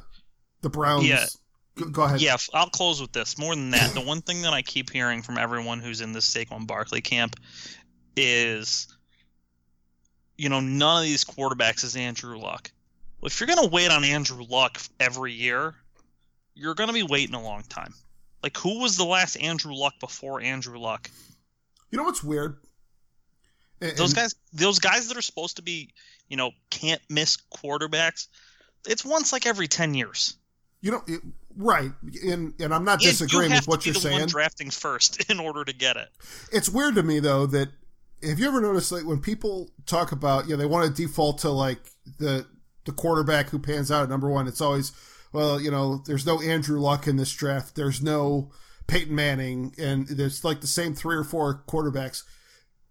[0.60, 1.06] the Browns?
[1.06, 1.26] Yeah.
[1.92, 2.20] Go, ahead.
[2.20, 3.38] Yeah, I'll close with this.
[3.38, 6.28] More than that, the one thing that I keep hearing from everyone who's in this
[6.28, 7.36] Saquon Barkley camp
[8.16, 8.86] is,
[10.36, 12.70] you know, none of these quarterbacks is Andrew Luck.
[13.20, 15.74] Well, if you're going to wait on Andrew Luck every year,
[16.54, 17.94] you're going to be waiting a long time.
[18.42, 21.10] Like, who was the last Andrew Luck before Andrew Luck?
[21.90, 22.58] You know what's weird?
[23.80, 25.92] And, those guys, those guys that are supposed to be,
[26.28, 28.26] you know, can't miss quarterbacks,
[28.86, 30.36] it's once like every ten years.
[30.82, 31.20] You know, it,
[31.56, 31.90] right?
[32.26, 34.26] And and I'm not disagreeing with what you're saying.
[34.26, 36.08] drafting first in order to get it.
[36.52, 37.68] It's weird to me though that
[38.22, 41.38] have you ever noticed like when people talk about you know they want to default
[41.38, 41.80] to like
[42.18, 42.46] the
[42.84, 44.92] the quarterback who pans out at number one, it's always
[45.32, 48.50] well you know there's no Andrew Luck in this draft, there's no
[48.86, 52.24] Peyton Manning, and there's like the same three or four quarterbacks.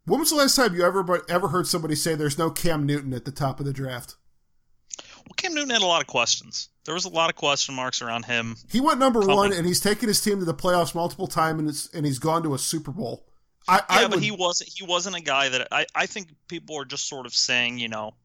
[0.09, 3.13] When was the last time you ever ever heard somebody say there's no Cam Newton
[3.13, 4.15] at the top of the draft?
[4.97, 6.69] Well, Cam Newton had a lot of questions.
[6.85, 8.55] There was a lot of question marks around him.
[8.71, 9.35] He went number coming.
[9.35, 11.59] one, and he's taken his team to the playoffs multiple times,
[11.93, 13.27] and, and he's gone to a Super Bowl.
[13.67, 14.11] I, yeah, I would...
[14.13, 14.71] but he wasn't.
[14.75, 15.85] He wasn't a guy that I.
[15.93, 18.15] I think people are just sort of saying, you know,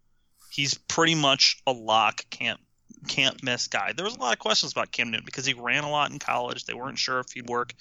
[0.51, 2.61] he's pretty much a lock, can't
[3.09, 3.93] can't miss guy.
[3.93, 6.19] There was a lot of questions about Cam Newton because he ran a lot in
[6.19, 6.65] college.
[6.65, 7.75] They weren't sure if he'd work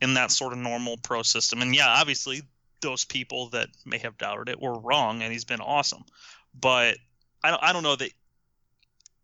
[0.00, 1.62] in that sort of normal pro system.
[1.62, 2.42] And yeah, obviously
[2.84, 6.04] those people that may have doubted it were wrong, and he's been awesome.
[6.58, 6.98] But
[7.42, 7.62] I don't.
[7.62, 8.10] I don't know that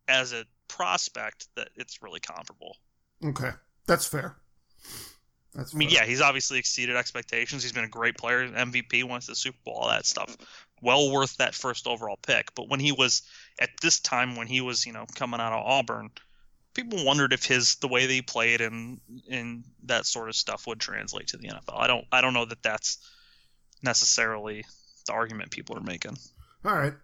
[0.09, 2.77] as a prospect that it's really comparable.
[3.25, 3.51] Okay,
[3.87, 4.37] that's fair.
[5.55, 6.01] That's I mean, fair.
[6.01, 7.63] yeah, he's obviously exceeded expectations.
[7.63, 10.37] He's been a great player, MVP, went to the Super Bowl, all that stuff.
[10.83, 12.55] Well worth that first overall pick.
[12.55, 13.23] But when he was
[13.61, 16.11] at this time, when he was, you know, coming out of Auburn,
[16.75, 20.67] people wondered if his the way that he played and and that sort of stuff
[20.67, 21.79] would translate to the NFL.
[21.79, 22.99] I don't I don't know that that's
[23.83, 24.65] necessarily
[25.07, 26.17] the argument people are making.
[26.65, 26.95] All right,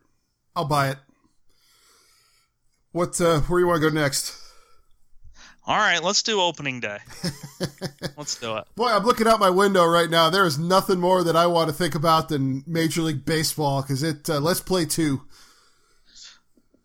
[0.54, 0.98] I'll buy it.
[2.92, 3.20] What?
[3.20, 4.42] Uh, where you want to go next?
[5.68, 6.98] All right, let's do opening day.
[8.16, 8.64] let's do it.
[8.76, 10.30] Boy, I'm looking out my window right now.
[10.30, 14.04] There is nothing more that I want to think about than Major League Baseball because
[14.04, 14.30] it.
[14.30, 15.22] Uh, let's play two.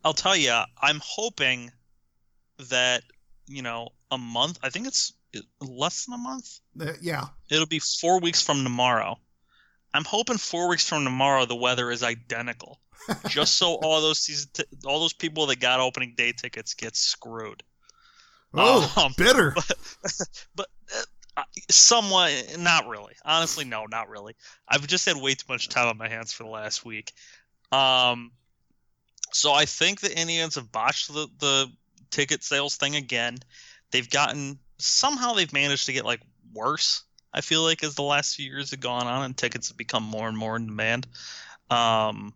[0.04, 1.70] I'll tell you, I'm hoping
[2.70, 3.04] that
[3.46, 4.58] you know a month.
[4.64, 5.12] I think it's
[5.60, 6.58] less than a month.
[6.80, 9.16] Uh, yeah, it'll be four weeks from tomorrow.
[9.94, 12.80] I'm hoping four weeks from tomorrow the weather is identical
[13.28, 16.96] just so all those season t- all those people that got opening day tickets get
[16.96, 17.62] screwed.
[18.54, 19.54] Oh, um, bitter.
[20.04, 20.66] But, but
[21.36, 23.14] uh, somewhat, not really.
[23.24, 24.34] Honestly, no, not really.
[24.68, 27.12] I've just had way too much time on my hands for the last week.
[27.70, 28.32] Um,
[29.32, 31.72] so I think the Indians have botched the, the
[32.10, 33.38] ticket sales thing again.
[33.90, 36.20] They've gotten somehow they've managed to get like
[36.52, 37.04] worse.
[37.32, 40.02] I feel like as the last few years have gone on and tickets have become
[40.02, 41.06] more and more in demand.
[41.70, 42.34] Um,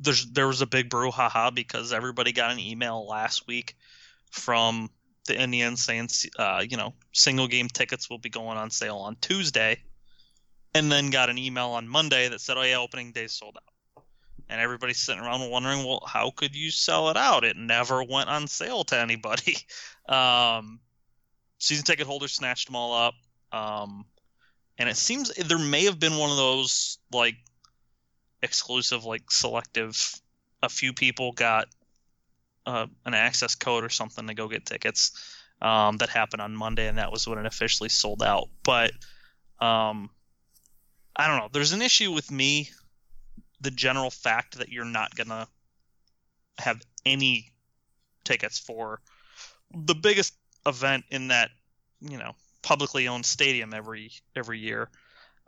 [0.00, 3.76] there's there was a big brouhaha because everybody got an email last week
[4.30, 4.90] from
[5.26, 6.08] the Indians saying,
[6.38, 9.80] uh, you know, single game tickets will be going on sale on Tuesday,
[10.74, 14.04] and then got an email on Monday that said, oh yeah, opening day sold out.
[14.50, 17.44] And everybody's sitting around wondering, well, how could you sell it out?
[17.44, 19.56] It never went on sale to anybody.
[20.08, 20.80] Um,
[21.58, 23.12] season ticket holders snatched them all up.
[23.52, 24.04] Um,
[24.78, 27.36] and it seems there may have been one of those like
[28.42, 30.14] exclusive, like selective.
[30.62, 31.66] A few people got
[32.66, 35.34] uh, an access code or something to go get tickets.
[35.60, 38.48] Um, that happened on Monday, and that was when it officially sold out.
[38.62, 38.92] But
[39.58, 40.08] um,
[41.16, 41.48] I don't know.
[41.52, 42.70] There's an issue with me.
[43.60, 45.48] The general fact that you're not gonna
[46.58, 47.50] have any
[48.22, 49.00] tickets for
[49.74, 50.34] the biggest
[50.66, 51.50] event in that
[52.00, 52.34] you know
[52.68, 54.90] publicly owned stadium every every year.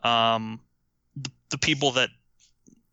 [0.02, 0.60] Um,
[1.16, 2.08] the, the people that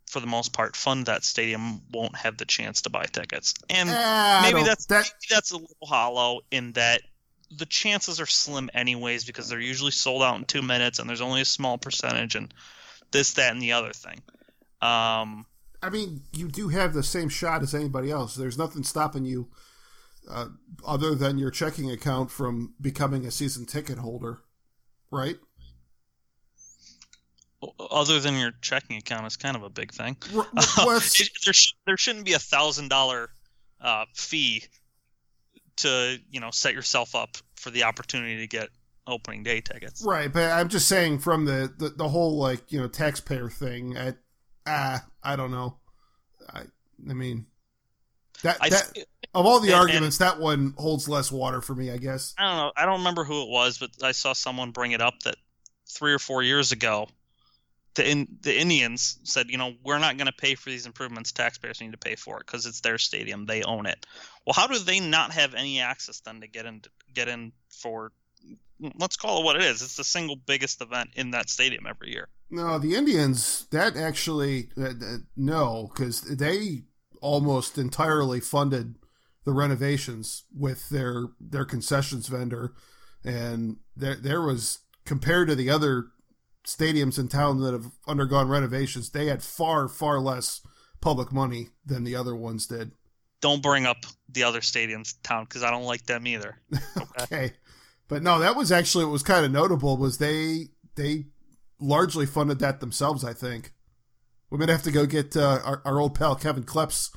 [0.08, 3.54] for the most part, fund that stadium won't have the chance to buy tickets.
[3.70, 5.04] And uh, maybe that's that...
[5.04, 7.02] maybe that's a little hollow in that
[7.56, 11.22] the chances are slim anyways because they're usually sold out in two minutes and there's
[11.22, 12.54] only a small percentage and
[13.12, 14.22] this, that, and the other thing.
[14.82, 15.46] Um,
[15.82, 18.36] I mean, you do have the same shot as anybody else.
[18.36, 19.48] There's nothing stopping you
[20.30, 20.48] uh,
[20.86, 24.42] other than your checking account from becoming a season ticket holder,
[25.12, 25.38] right?
[27.80, 30.16] other than your checking account is kind of a big thing.
[30.36, 33.30] Uh, it, there, sh- there shouldn't be a thousand dollar
[33.82, 34.64] uh, fee
[35.78, 38.70] to you know set yourself up for the opportunity to get
[39.06, 40.04] opening day tickets.
[40.06, 43.98] Right, but I'm just saying from the the, the whole like you know taxpayer thing.
[43.98, 44.14] I,
[44.68, 45.78] ah, I don't know.
[46.54, 46.64] I
[47.10, 47.48] I mean
[48.44, 48.98] that, I, that
[49.34, 51.92] of all the and, arguments, and, that one holds less water for me.
[51.92, 52.72] I guess I don't know.
[52.76, 55.36] I don't remember who it was, but I saw someone bring it up that
[55.90, 57.08] three or four years ago
[57.98, 61.34] the in, the Indians said, you know, we're not going to pay for these improvements.
[61.34, 63.46] Taxpayers need to pay for it because it's their stadium.
[63.46, 64.06] They own it.
[64.46, 66.82] Well, how do they not have any access then to get in
[67.14, 68.14] get in for?
[68.80, 69.82] Let's call it what it is.
[69.82, 72.30] It's the single biggest event in that stadium every year.
[72.50, 76.84] No, the Indians that actually uh, uh no, because they
[77.22, 78.96] almost entirely funded
[79.46, 82.74] the renovations with their their concessions vendor,
[83.24, 86.08] and there there was compared to the other
[86.68, 90.62] stadiums in town that have undergone renovations, they had far, far less
[91.02, 92.92] public money than the other ones did.
[93.42, 93.98] Don't bring up
[94.30, 96.60] the other stadiums town because I don't like them either.
[96.98, 97.06] Okay.
[97.22, 97.54] okay.
[98.10, 101.26] But no, that was actually what was kind of notable was they they
[101.80, 103.24] largely funded that themselves.
[103.24, 103.74] I think
[104.50, 107.16] we might have to go get uh, our, our old pal Kevin Kleps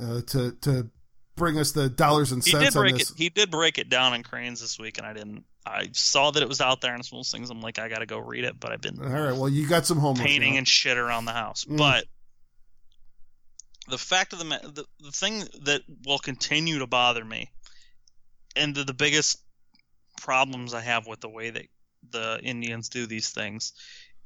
[0.00, 0.90] uh, to to
[1.36, 2.58] bring us the dollars and cents.
[2.58, 3.12] He did break it.
[3.16, 5.44] He did break it down in Crain's this week, and I didn't.
[5.64, 7.50] I saw that it was out there, and it's one of those things.
[7.50, 9.36] I'm like, I got to go read it, but I've been all right.
[9.36, 10.26] Well, you got some homework.
[10.26, 11.76] Painting and shit around the house, mm.
[11.76, 12.04] but
[13.88, 17.50] the fact of the, the the thing that will continue to bother me,
[18.56, 19.42] and the, the biggest
[20.20, 21.66] problems I have with the way that
[22.10, 23.72] the Indians do these things,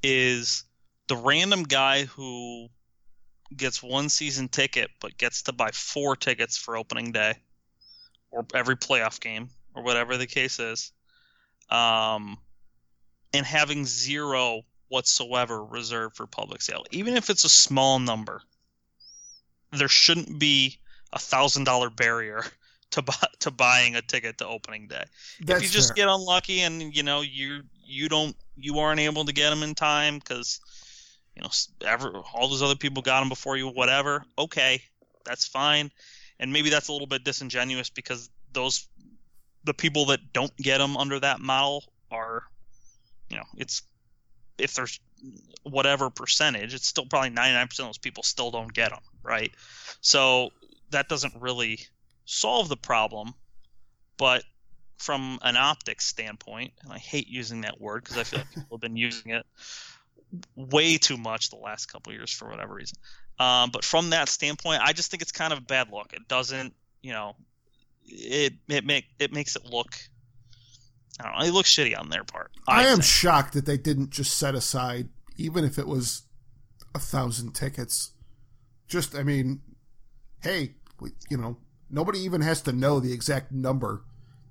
[0.02, 0.64] is
[1.08, 2.68] the random guy who
[3.56, 7.34] gets one season ticket but gets to buy four tickets for opening day
[8.30, 10.92] or every playoff game or whatever the case is
[11.70, 12.38] um,
[13.34, 18.42] and having zero whatsoever reserved for public sale even if it's a small number
[19.72, 20.78] there shouldn't be
[21.12, 22.44] a thousand dollar barrier
[22.90, 25.04] to buy, to buying a ticket to opening day
[25.40, 26.06] That's if you just fair.
[26.06, 29.74] get unlucky and you know you you don't you aren't able to get them in
[29.74, 30.60] time because
[31.36, 31.50] you know,
[31.86, 34.24] ever, all those other people got them before you, whatever.
[34.38, 34.82] Okay,
[35.24, 35.90] that's fine.
[36.38, 38.88] And maybe that's a little bit disingenuous because those
[39.64, 42.42] the people that don't get them under that model are,
[43.30, 43.82] you know, it's
[44.58, 45.00] if there's
[45.62, 49.52] whatever percentage, it's still probably 99% of those people still don't get them, right?
[50.00, 50.50] So
[50.90, 51.78] that doesn't really
[52.24, 53.34] solve the problem,
[54.18, 54.42] but
[54.98, 58.76] from an optics standpoint, and I hate using that word because I feel like people
[58.76, 59.46] have been using it
[60.56, 62.98] way too much the last couple years for whatever reason.
[63.38, 66.12] Um, but from that standpoint, I just think it's kind of bad luck.
[66.12, 67.36] It doesn't, you know,
[68.04, 69.94] it it make it makes it look.
[71.20, 71.44] I don't know.
[71.44, 72.50] It looks shitty on their part.
[72.66, 76.22] I, I am shocked that they didn't just set aside, even if it was
[76.94, 78.12] a thousand tickets.
[78.88, 79.60] Just, I mean,
[80.42, 80.74] hey,
[81.30, 81.58] you know,
[81.90, 84.04] nobody even has to know the exact number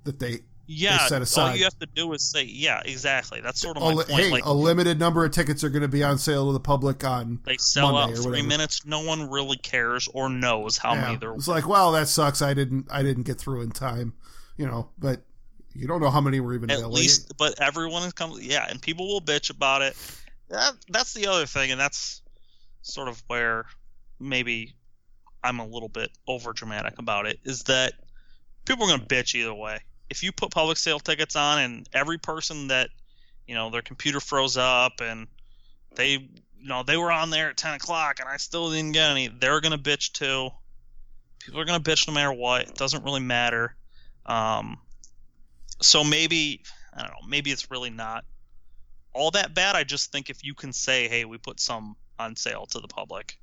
[0.04, 1.50] that they yeah, set aside.
[1.50, 3.40] all you have to do is say, yeah, exactly.
[3.40, 4.10] That's sort of my point.
[4.10, 6.60] Hey, like, a limited number of tickets are going to be on sale to the
[6.60, 8.86] public on they sell Monday out three minutes.
[8.86, 11.02] No one really cares or knows how yeah.
[11.02, 11.34] many there.
[11.34, 12.42] It's like, well, that sucks.
[12.42, 14.14] I didn't, I didn't get through in time,
[14.56, 14.90] you know.
[14.98, 15.22] But
[15.74, 17.34] you don't know how many were even at least.
[17.36, 18.38] But everyone is coming.
[18.42, 19.96] Yeah, and people will bitch about it.
[20.48, 22.22] That, that's the other thing, and that's
[22.82, 23.64] sort of where
[24.20, 24.74] maybe
[25.42, 27.40] I'm a little bit over dramatic about it.
[27.44, 27.94] Is that
[28.64, 29.80] people are going to bitch either way
[30.12, 32.90] if you put public sale tickets on and every person that
[33.46, 35.26] you know their computer froze up and
[35.96, 39.10] they you know they were on there at 10 o'clock and i still didn't get
[39.10, 40.50] any they're gonna bitch too.
[41.40, 42.68] People are gonna bitch no matter what.
[42.68, 43.74] It doesn't really matter.
[44.26, 44.78] Um,
[45.80, 46.62] so maybe
[46.94, 48.24] i don't know maybe it's really not
[49.14, 49.76] all that bad.
[49.76, 52.88] I just think if you can say hey we put some on sale to the
[52.88, 53.38] public.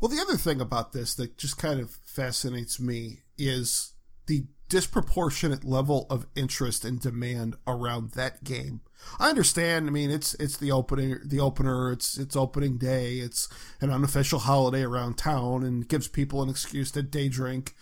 [0.00, 3.92] Well the other thing about this that just kind of fascinates me is
[4.26, 8.80] the disproportionate level of interest and demand around that game.
[9.18, 9.86] I understand.
[9.86, 11.92] I mean, it's it's the opening, the opener.
[11.92, 13.16] It's it's opening day.
[13.16, 13.48] It's
[13.80, 17.74] an unofficial holiday around town, and gives people an excuse to day drink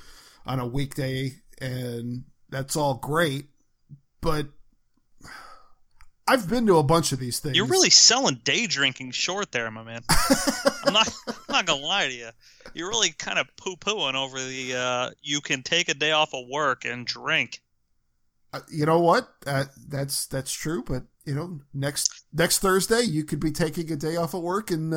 [0.46, 3.46] on a weekday, and that's all great.
[4.20, 4.46] But
[6.28, 7.56] I've been to a bunch of these things.
[7.56, 10.02] You're really selling day drinking short there, my man.
[10.84, 12.28] I'm not I'm not gonna lie to you.
[12.74, 16.34] You're really kind of poo pooing over the uh, you can take a day off
[16.34, 17.62] of work and drink.
[18.52, 19.28] Uh, you know what?
[19.46, 23.96] Uh, that's that's true, but you know, next next Thursday you could be taking a
[23.96, 24.94] day off of work and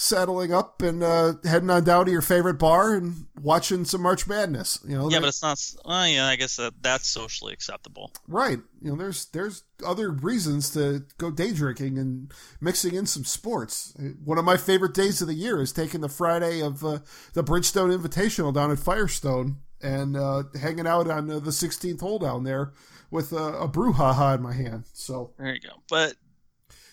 [0.00, 4.28] settling up and uh, heading on down to your favorite bar and watching some March
[4.28, 4.78] Madness.
[4.86, 5.60] You know, yeah, but it's not.
[5.84, 8.60] Well, yeah, I guess that, that's socially acceptable, right?
[8.80, 13.92] You know, there's there's other reasons to go day drinking and mixing in some sports.
[14.24, 17.00] One of my favorite days of the year is taking the Friday of uh,
[17.34, 22.20] the Bridgestone Invitational down at Firestone and uh, hanging out on uh, the 16th hole
[22.20, 22.72] down there
[23.10, 24.84] with a, a brouhaha in my hand.
[24.92, 25.82] So there you go.
[25.88, 26.14] But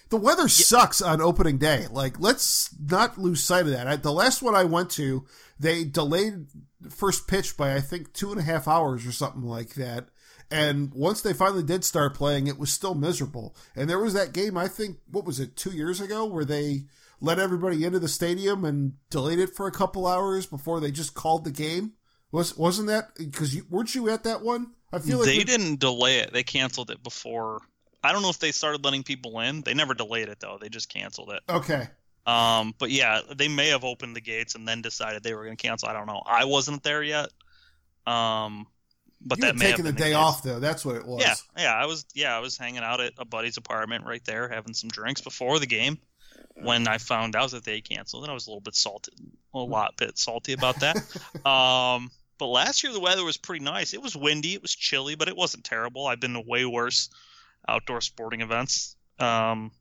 [0.10, 0.48] the weather yeah.
[0.48, 1.88] sucks on opening day.
[1.90, 3.88] Like, let's not lose sight of that.
[3.88, 5.26] I, the last one I went to,
[5.60, 6.48] they delayed
[6.90, 10.10] first pitch by I think two and a half hours or something like that.
[10.52, 13.56] And once they finally did start playing, it was still miserable.
[13.76, 16.84] And there was that game, I think, what was it, two years ago, where they
[17.20, 21.16] let everybody into the stadium and delayed it for a couple hours before they just
[21.16, 21.94] called the game.
[22.32, 24.74] Was wasn't that because you weren't you at that one?
[24.92, 27.62] I feel like they didn't delay it; they canceled it before
[28.06, 29.62] I don't know if they started letting people in.
[29.62, 30.58] They never delayed it though.
[30.60, 31.42] They just canceled it.
[31.50, 31.88] Okay.
[32.26, 35.58] Um, but yeah, they may have opened the gates and then decided they were going
[35.58, 35.90] to cancel.
[35.90, 36.24] I don't know.
[36.26, 37.30] I wasn't there yet.
[38.08, 38.68] Um,
[39.22, 40.60] but you that may taking the day off though.
[40.60, 41.22] That's what it was.
[41.22, 41.74] Yeah, yeah.
[41.74, 44.90] I was yeah I was hanging out at a buddy's apartment right there, having some
[44.90, 45.98] drinks before the game.
[46.62, 49.12] When I found out that they canceled, and I was a little bit salty,
[49.54, 50.96] a lot bit salty about that.
[51.46, 53.94] um, but last year the weather was pretty nice.
[53.94, 56.08] It was windy, it was chilly, but it wasn't terrible.
[56.08, 57.10] I've been way worse
[57.68, 58.96] outdoor sporting events.
[59.20, 59.72] Um,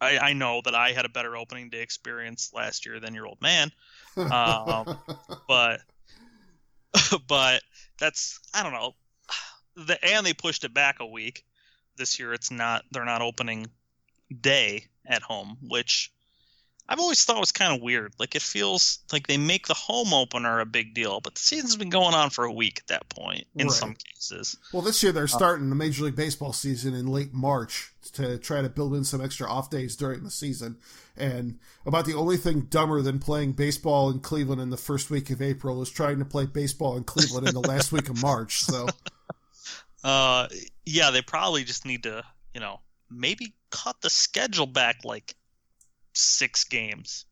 [0.00, 3.26] I, I know that I had a better opening day experience last year than your
[3.26, 3.70] old man,
[4.16, 4.98] um,
[5.48, 5.80] but
[7.28, 7.62] but
[7.98, 8.94] that's I don't know.
[9.76, 11.44] The, and they pushed it back a week.
[11.96, 12.84] This year, it's not.
[12.90, 13.68] They're not opening
[14.38, 16.12] day at home, which
[16.88, 18.12] I've always thought it was kind of weird.
[18.18, 21.76] Like it feels like they make the home opener a big deal, but the season's
[21.76, 23.76] been going on for a week at that point in right.
[23.76, 24.56] some cases.
[24.72, 28.38] Well, this year they're uh, starting the Major League Baseball season in late March to
[28.38, 30.76] try to build in some extra off days during the season.
[31.16, 35.30] And about the only thing dumber than playing baseball in Cleveland in the first week
[35.30, 38.60] of April is trying to play baseball in Cleveland in the last week of March.
[38.60, 38.86] So,
[40.04, 40.46] uh,
[40.84, 42.22] yeah, they probably just need to,
[42.54, 42.80] you know,
[43.10, 45.34] maybe cut the schedule back like
[46.16, 47.26] six games.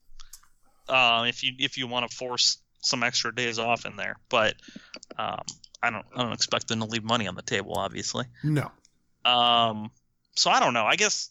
[0.89, 4.55] Uh, if you if you want to force some extra days off in there, but
[5.18, 5.41] um,
[5.82, 8.26] I don't I don't expect them to leave money on the table, obviously.
[8.43, 8.70] No.
[9.24, 9.91] Um.
[10.37, 10.85] So I don't know.
[10.85, 11.30] I guess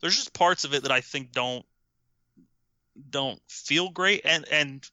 [0.00, 1.64] there's just parts of it that I think don't
[3.10, 4.84] don't feel great, and and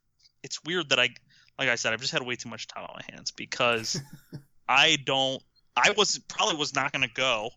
[0.44, 1.10] it's weird that I
[1.58, 4.00] like I said I've just had way too much time on my hands because
[4.68, 5.42] I don't
[5.76, 7.50] I was probably was not going to go.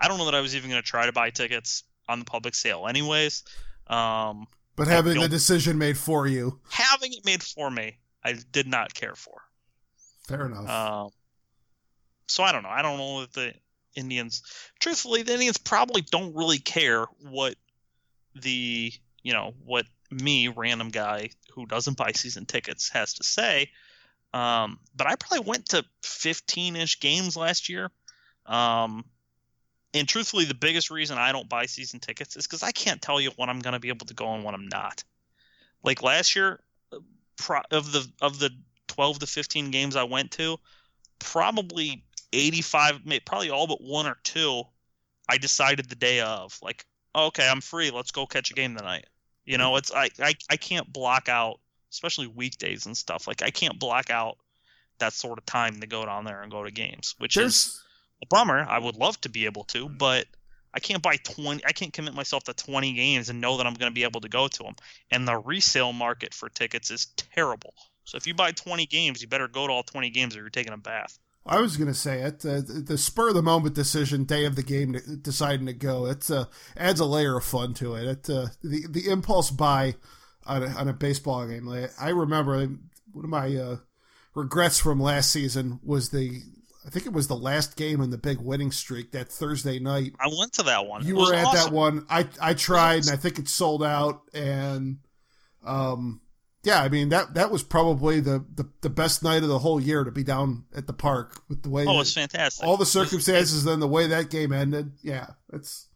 [0.00, 2.24] I don't know that I was even going to try to buy tickets on the
[2.24, 3.44] public sale anyways.
[3.86, 4.46] Um,
[4.76, 8.94] but having the decision made for you, having it made for me, I did not
[8.94, 9.40] care for.
[10.26, 10.68] Fair enough.
[10.68, 11.10] Um,
[12.26, 12.70] so I don't know.
[12.70, 13.54] I don't know if the
[13.94, 14.42] Indians,
[14.80, 17.54] truthfully, the Indians probably don't really care what
[18.34, 18.92] the
[19.22, 23.70] you know what me random guy who doesn't buy season tickets has to say.
[24.32, 27.90] Um, but I probably went to 15 ish games last year.
[28.46, 29.04] Um,
[29.94, 33.20] and truthfully, the biggest reason I don't buy season tickets is because I can't tell
[33.20, 35.04] you when I'm going to be able to go and when I'm not.
[35.84, 36.60] Like last year,
[37.70, 38.50] of the of the
[38.88, 40.58] 12 to 15 games I went to,
[41.20, 44.64] probably 85, probably all but one or two,
[45.28, 46.58] I decided the day of.
[46.60, 46.84] Like,
[47.14, 47.90] okay, I'm free.
[47.90, 49.06] Let's go catch a game tonight.
[49.44, 51.60] You know, it's I I, I can't block out,
[51.92, 53.28] especially weekdays and stuff.
[53.28, 54.38] Like I can't block out
[54.98, 57.54] that sort of time to go down there and go to games, which There's...
[57.54, 57.83] is
[58.24, 58.66] a bummer.
[58.68, 60.26] I would love to be able to, but
[60.72, 63.74] I can't buy 20 I can't commit myself to 20 games and know that I'm
[63.74, 64.74] going to be able to go to them.
[65.10, 67.74] And the resale market for tickets is terrible.
[68.04, 70.50] So if you buy 20 games, you better go to all 20 games or you're
[70.50, 71.18] taking a bath.
[71.46, 72.44] I was going to say it.
[72.44, 76.06] Uh, the spur of the moment decision, day of the game, deciding to go.
[76.06, 76.46] It uh,
[76.76, 78.04] adds a layer of fun to it.
[78.04, 79.96] it uh, the the impulse buy
[80.46, 81.68] on a, on a baseball game.
[82.00, 82.66] I remember
[83.12, 83.76] one of my uh,
[84.34, 86.40] regrets from last season was the
[86.86, 90.12] I think it was the last game in the big winning streak that Thursday night.
[90.20, 91.06] I went to that one.
[91.06, 91.70] You were at awesome.
[91.70, 92.06] that one.
[92.10, 94.98] I I tried and I think it sold out and
[95.64, 96.20] um
[96.62, 99.80] yeah, I mean that that was probably the, the, the best night of the whole
[99.80, 102.66] year to be down at the park with the way Oh, it's fantastic.
[102.66, 104.92] All the circumstances and the way that game ended.
[105.02, 105.88] Yeah, it's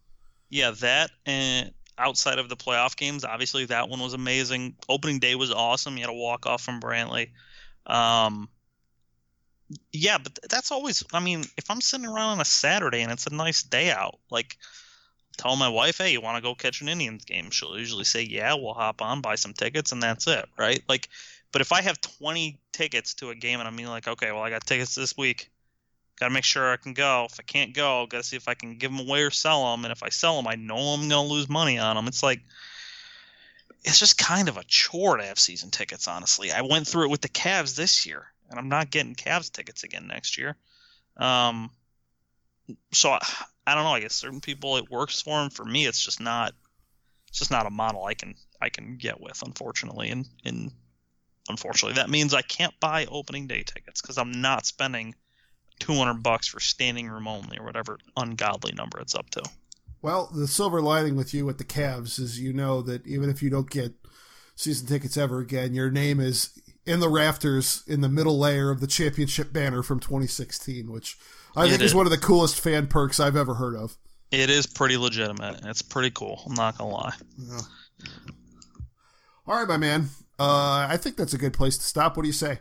[0.49, 4.77] Yeah, that and outside of the playoff games, obviously that one was amazing.
[4.89, 5.97] Opening day was awesome.
[5.99, 7.33] You had a walk off from Brantley.
[7.87, 8.49] Um
[9.93, 11.03] yeah, but that's always.
[11.13, 14.19] I mean, if I'm sitting around on a Saturday and it's a nice day out,
[14.31, 14.57] like
[15.37, 18.23] tell my wife, "Hey, you want to go catch an Indians game?" She'll usually say,
[18.23, 20.83] "Yeah, we'll hop on, buy some tickets, and that's it." Right?
[20.89, 21.09] Like,
[21.53, 24.51] but if I have 20 tickets to a game and I'm like, okay, well, I
[24.51, 25.51] got tickets this week,
[26.19, 27.27] got to make sure I can go.
[27.31, 29.71] If I can't go, got to see if I can give them away or sell
[29.71, 29.85] them.
[29.85, 32.07] And if I sell them, I know I'm gonna lose money on them.
[32.07, 32.41] It's like
[33.85, 36.09] it's just kind of a chore to have season tickets.
[36.09, 39.51] Honestly, I went through it with the Cavs this year and I'm not getting Cavs
[39.51, 40.57] tickets again next year.
[41.17, 41.71] Um,
[42.93, 43.21] so I,
[43.67, 43.95] I don't know.
[43.95, 45.51] I guess certain people it works for them.
[45.51, 46.55] For me, it's just not.
[47.29, 50.11] It's just not a model I can I can get with, unfortunately.
[50.11, 50.73] And and
[51.49, 55.15] unfortunately, that means I can't buy opening day tickets because I'm not spending
[55.81, 59.43] 200 bucks for standing room only or whatever ungodly number it's up to.
[60.01, 63.43] Well, the silver lining with you with the Cavs is you know that even if
[63.43, 63.95] you don't get
[64.55, 66.51] season tickets ever again, your name is
[66.89, 71.17] in the rafters in the middle layer of the championship banner from 2016, which
[71.55, 71.91] I it think is.
[71.91, 73.97] is one of the coolest fan perks I've ever heard of.
[74.31, 75.61] It is pretty legitimate.
[75.65, 76.43] It's pretty cool.
[76.47, 77.15] I'm not gonna lie.
[77.39, 77.61] Yeah.
[79.47, 80.09] All right, my man.
[80.39, 82.17] Uh, I think that's a good place to stop.
[82.17, 82.59] What do you say?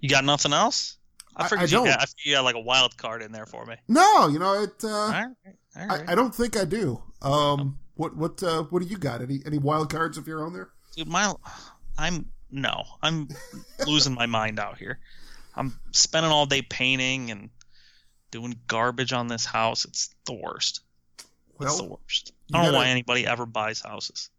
[0.00, 0.96] You got nothing else?
[1.36, 1.86] I figured I, I you, don't.
[1.86, 3.76] Got, I you got like a wild card in there for me.
[3.88, 4.84] No, you know it.
[4.84, 5.26] Uh, all right.
[5.76, 6.08] All right.
[6.08, 7.02] I, I, don't think I do.
[7.22, 9.22] Um, what what uh, what do you got?
[9.22, 10.70] Any any wild cards of your own there?
[10.96, 11.32] Dude, my
[11.98, 13.28] I'm no, I'm
[13.86, 14.98] losing my mind out here.
[15.54, 17.50] I'm spending all day painting and
[18.30, 19.84] doing garbage on this house.
[19.84, 20.80] It's the worst.
[21.58, 22.32] Well, it's the worst.
[22.52, 24.30] I don't gotta, know why anybody ever buys houses.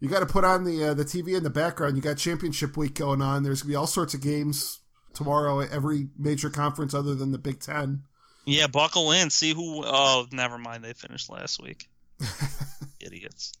[0.00, 1.96] You got to put on the uh, the TV in the background.
[1.96, 3.42] You got championship week going on.
[3.42, 4.80] There's gonna be all sorts of games
[5.14, 8.02] tomorrow at every major conference other than the Big Ten.
[8.44, 9.30] Yeah, buckle in.
[9.30, 9.82] See who.
[9.84, 10.84] Oh, never mind.
[10.84, 11.88] They finished last week.
[13.00, 13.52] idiots.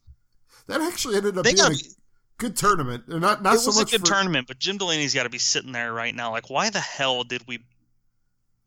[0.66, 1.84] That actually ended up they being got, a
[2.42, 3.08] good tournament.
[3.08, 4.14] Not not it so was much a good for...
[4.14, 7.24] tournament, but Jim Delany's got to be sitting there right now, like, why the hell
[7.24, 7.60] did we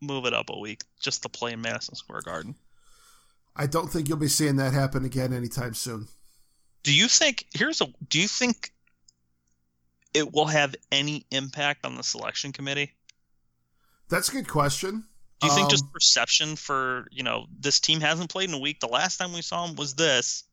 [0.02, 2.56] move it up a week just to play in Madison Square Garden?
[3.56, 6.08] I don't think you'll be seeing that happen again anytime soon.
[6.84, 7.46] Do you think?
[7.54, 7.88] Here's a.
[8.10, 8.72] Do you think
[10.14, 12.94] it will have any impact on the selection committee?
[14.10, 15.04] That's a good question.
[15.42, 18.60] Do you think um, just perception for you know this team hasn't played in a
[18.60, 18.80] week?
[18.80, 20.45] The last time we saw them was this.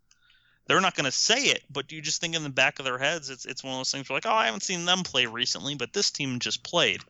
[0.67, 2.99] They're not going to say it, but you just think in the back of their
[2.99, 5.27] heads it's it's one of those things where like, oh, I haven't seen them play
[5.27, 7.01] recently, but this team just played.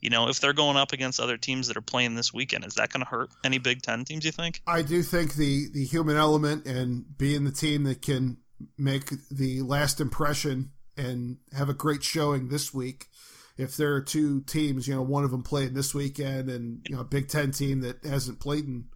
[0.00, 2.74] You know, if they're going up against other teams that are playing this weekend, is
[2.74, 4.24] that going to hurt any Big Ten teams?
[4.24, 4.60] You think?
[4.66, 8.38] I do think the the human element and being the team that can
[8.78, 13.06] make the last impression and have a great showing this week.
[13.56, 16.96] If there are two teams, you know, one of them playing this weekend and you
[16.96, 18.86] know a Big Ten team that hasn't played in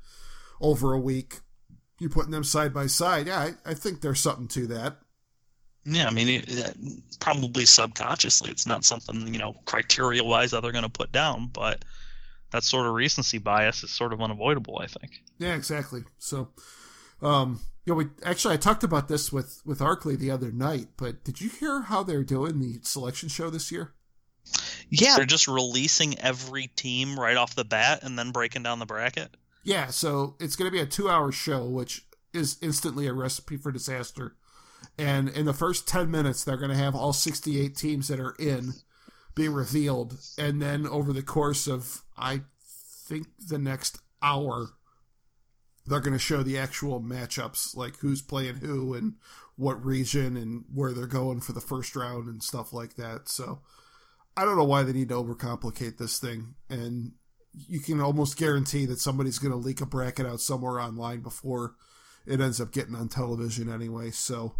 [0.61, 1.41] over a week,
[1.99, 3.27] you're putting them side by side.
[3.27, 4.99] Yeah, I, I think there's something to that.
[5.85, 6.77] Yeah, I mean, it,
[7.21, 11.49] probably subconsciously, it's not something you know criteria wise that they're going to put down,
[11.53, 11.85] but
[12.51, 14.79] that sort of recency bias is sort of unavoidable.
[14.81, 15.23] I think.
[15.39, 16.03] Yeah, exactly.
[16.19, 16.49] So,
[17.23, 20.89] um, you know, we actually I talked about this with with Arkley the other night,
[20.97, 23.95] but did you hear how they're doing the selection show this year?
[24.89, 28.87] Yeah, they're just releasing every team right off the bat and then breaking down the
[28.87, 29.37] bracket.
[29.67, 33.57] Yeah, so it's going to be a two hour show, which is instantly a recipe
[33.57, 34.37] for disaster.
[34.97, 38.37] And in the first 10 minutes, they're going to have all 68 teams that are
[38.39, 38.75] in
[39.35, 40.19] being revealed.
[40.39, 42.43] And then over the course of, I
[43.09, 44.69] think, the next hour,
[45.85, 49.15] they're going to show the actual matchups, like who's playing who and
[49.57, 53.29] what region and where they're going for the first round and stuff like that.
[53.29, 53.63] So
[54.37, 56.55] I don't know why they need to overcomplicate this thing.
[56.71, 57.15] And
[57.69, 61.75] you can almost guarantee that somebody's going to leak a bracket out somewhere online before
[62.27, 64.11] it ends up getting on television anyway.
[64.11, 64.55] So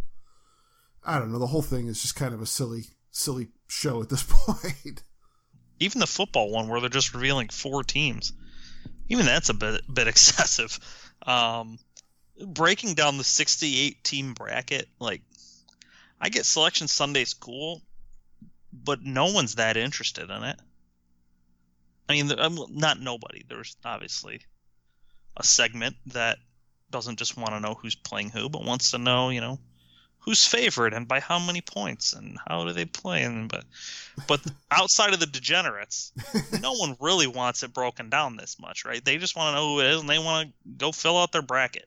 [1.05, 1.39] I don't know.
[1.39, 5.03] The whole thing is just kind of a silly, silly show at this point.
[5.79, 8.33] Even the football one where they're just revealing four teams,
[9.09, 10.79] even that's a bit bit excessive.
[11.23, 11.79] Um,
[12.47, 15.23] breaking down the 68 team bracket, like
[16.21, 17.83] I get selection Sunday's cool,
[18.73, 20.59] but no one's that interested in it.
[22.09, 23.45] I mean, uh, not nobody.
[23.49, 24.41] There's obviously
[25.37, 26.39] a segment that
[26.91, 29.59] doesn't just want to know who's playing who, but wants to know, you know,
[30.27, 33.23] who's favored and by how many points and how do they play.
[33.23, 33.65] And but
[34.27, 34.41] but
[34.71, 36.13] outside of the degenerates,
[36.61, 39.05] no one really wants it broken down this much, right?
[39.05, 41.33] They just want to know who it is and they want to go fill out
[41.33, 41.87] their bracket.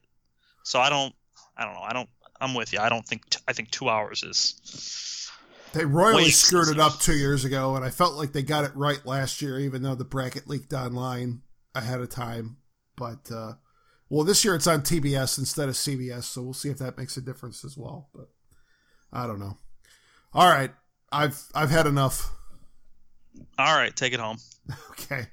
[0.63, 1.13] So I don't,
[1.57, 1.81] I don't know.
[1.81, 2.09] I don't.
[2.41, 2.79] I'm with you.
[2.79, 3.29] I don't think.
[3.29, 5.18] T- I think two hours is.
[5.73, 8.75] They royally screwed it up two years ago, and I felt like they got it
[8.75, 11.41] right last year, even though the bracket leaked online
[11.75, 12.57] ahead of time.
[12.95, 13.53] But uh,
[14.09, 17.17] well, this year it's on TBS instead of CBS, so we'll see if that makes
[17.17, 18.09] a difference as well.
[18.13, 18.29] But
[19.13, 19.57] I don't know.
[20.33, 20.71] All right,
[21.11, 22.31] I've I've had enough.
[23.57, 24.37] All right, take it home.
[24.91, 25.25] Okay.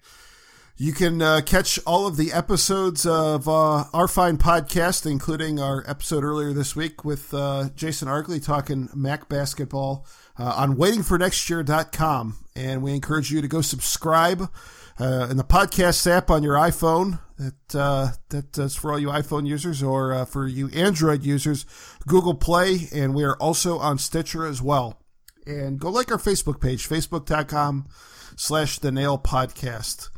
[0.78, 5.82] You can uh, catch all of the episodes of uh, our fine podcast, including our
[5.88, 10.06] episode earlier this week with uh, Jason Arkley talking MAC basketball
[10.38, 12.38] uh, on waitingfornextyear.com.
[12.54, 14.50] And we encourage you to go subscribe
[14.98, 17.20] uh, in the podcast app on your iPhone.
[17.38, 21.66] That uh, that is for all you iPhone users, or uh, for you Android users,
[22.06, 25.02] Google Play, and we are also on Stitcher as well.
[25.46, 27.88] And go like our Facebook page, facebook.com
[28.36, 30.08] slash the nail podcast.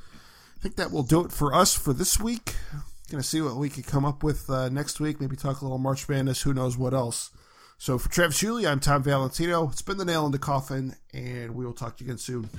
[0.57, 2.55] I think that will do it for us for this week.
[3.11, 5.21] Gonna see what we can come up with uh, next week.
[5.21, 6.43] Maybe talk a little March Madness.
[6.43, 7.31] Who knows what else?
[7.81, 9.71] So for Travis Shuley, I'm Tom Valentino.
[9.87, 12.51] Been the nail in the coffin, and we will talk to you again soon.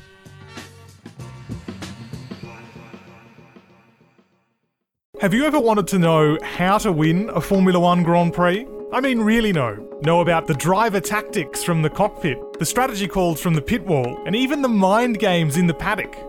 [5.20, 8.66] Have you ever wanted to know how to win a Formula One Grand Prix?
[8.94, 10.00] I mean, really know.
[10.02, 14.24] Know about the driver tactics from the cockpit, the strategy calls from the pit wall,
[14.26, 16.29] and even the mind games in the paddock.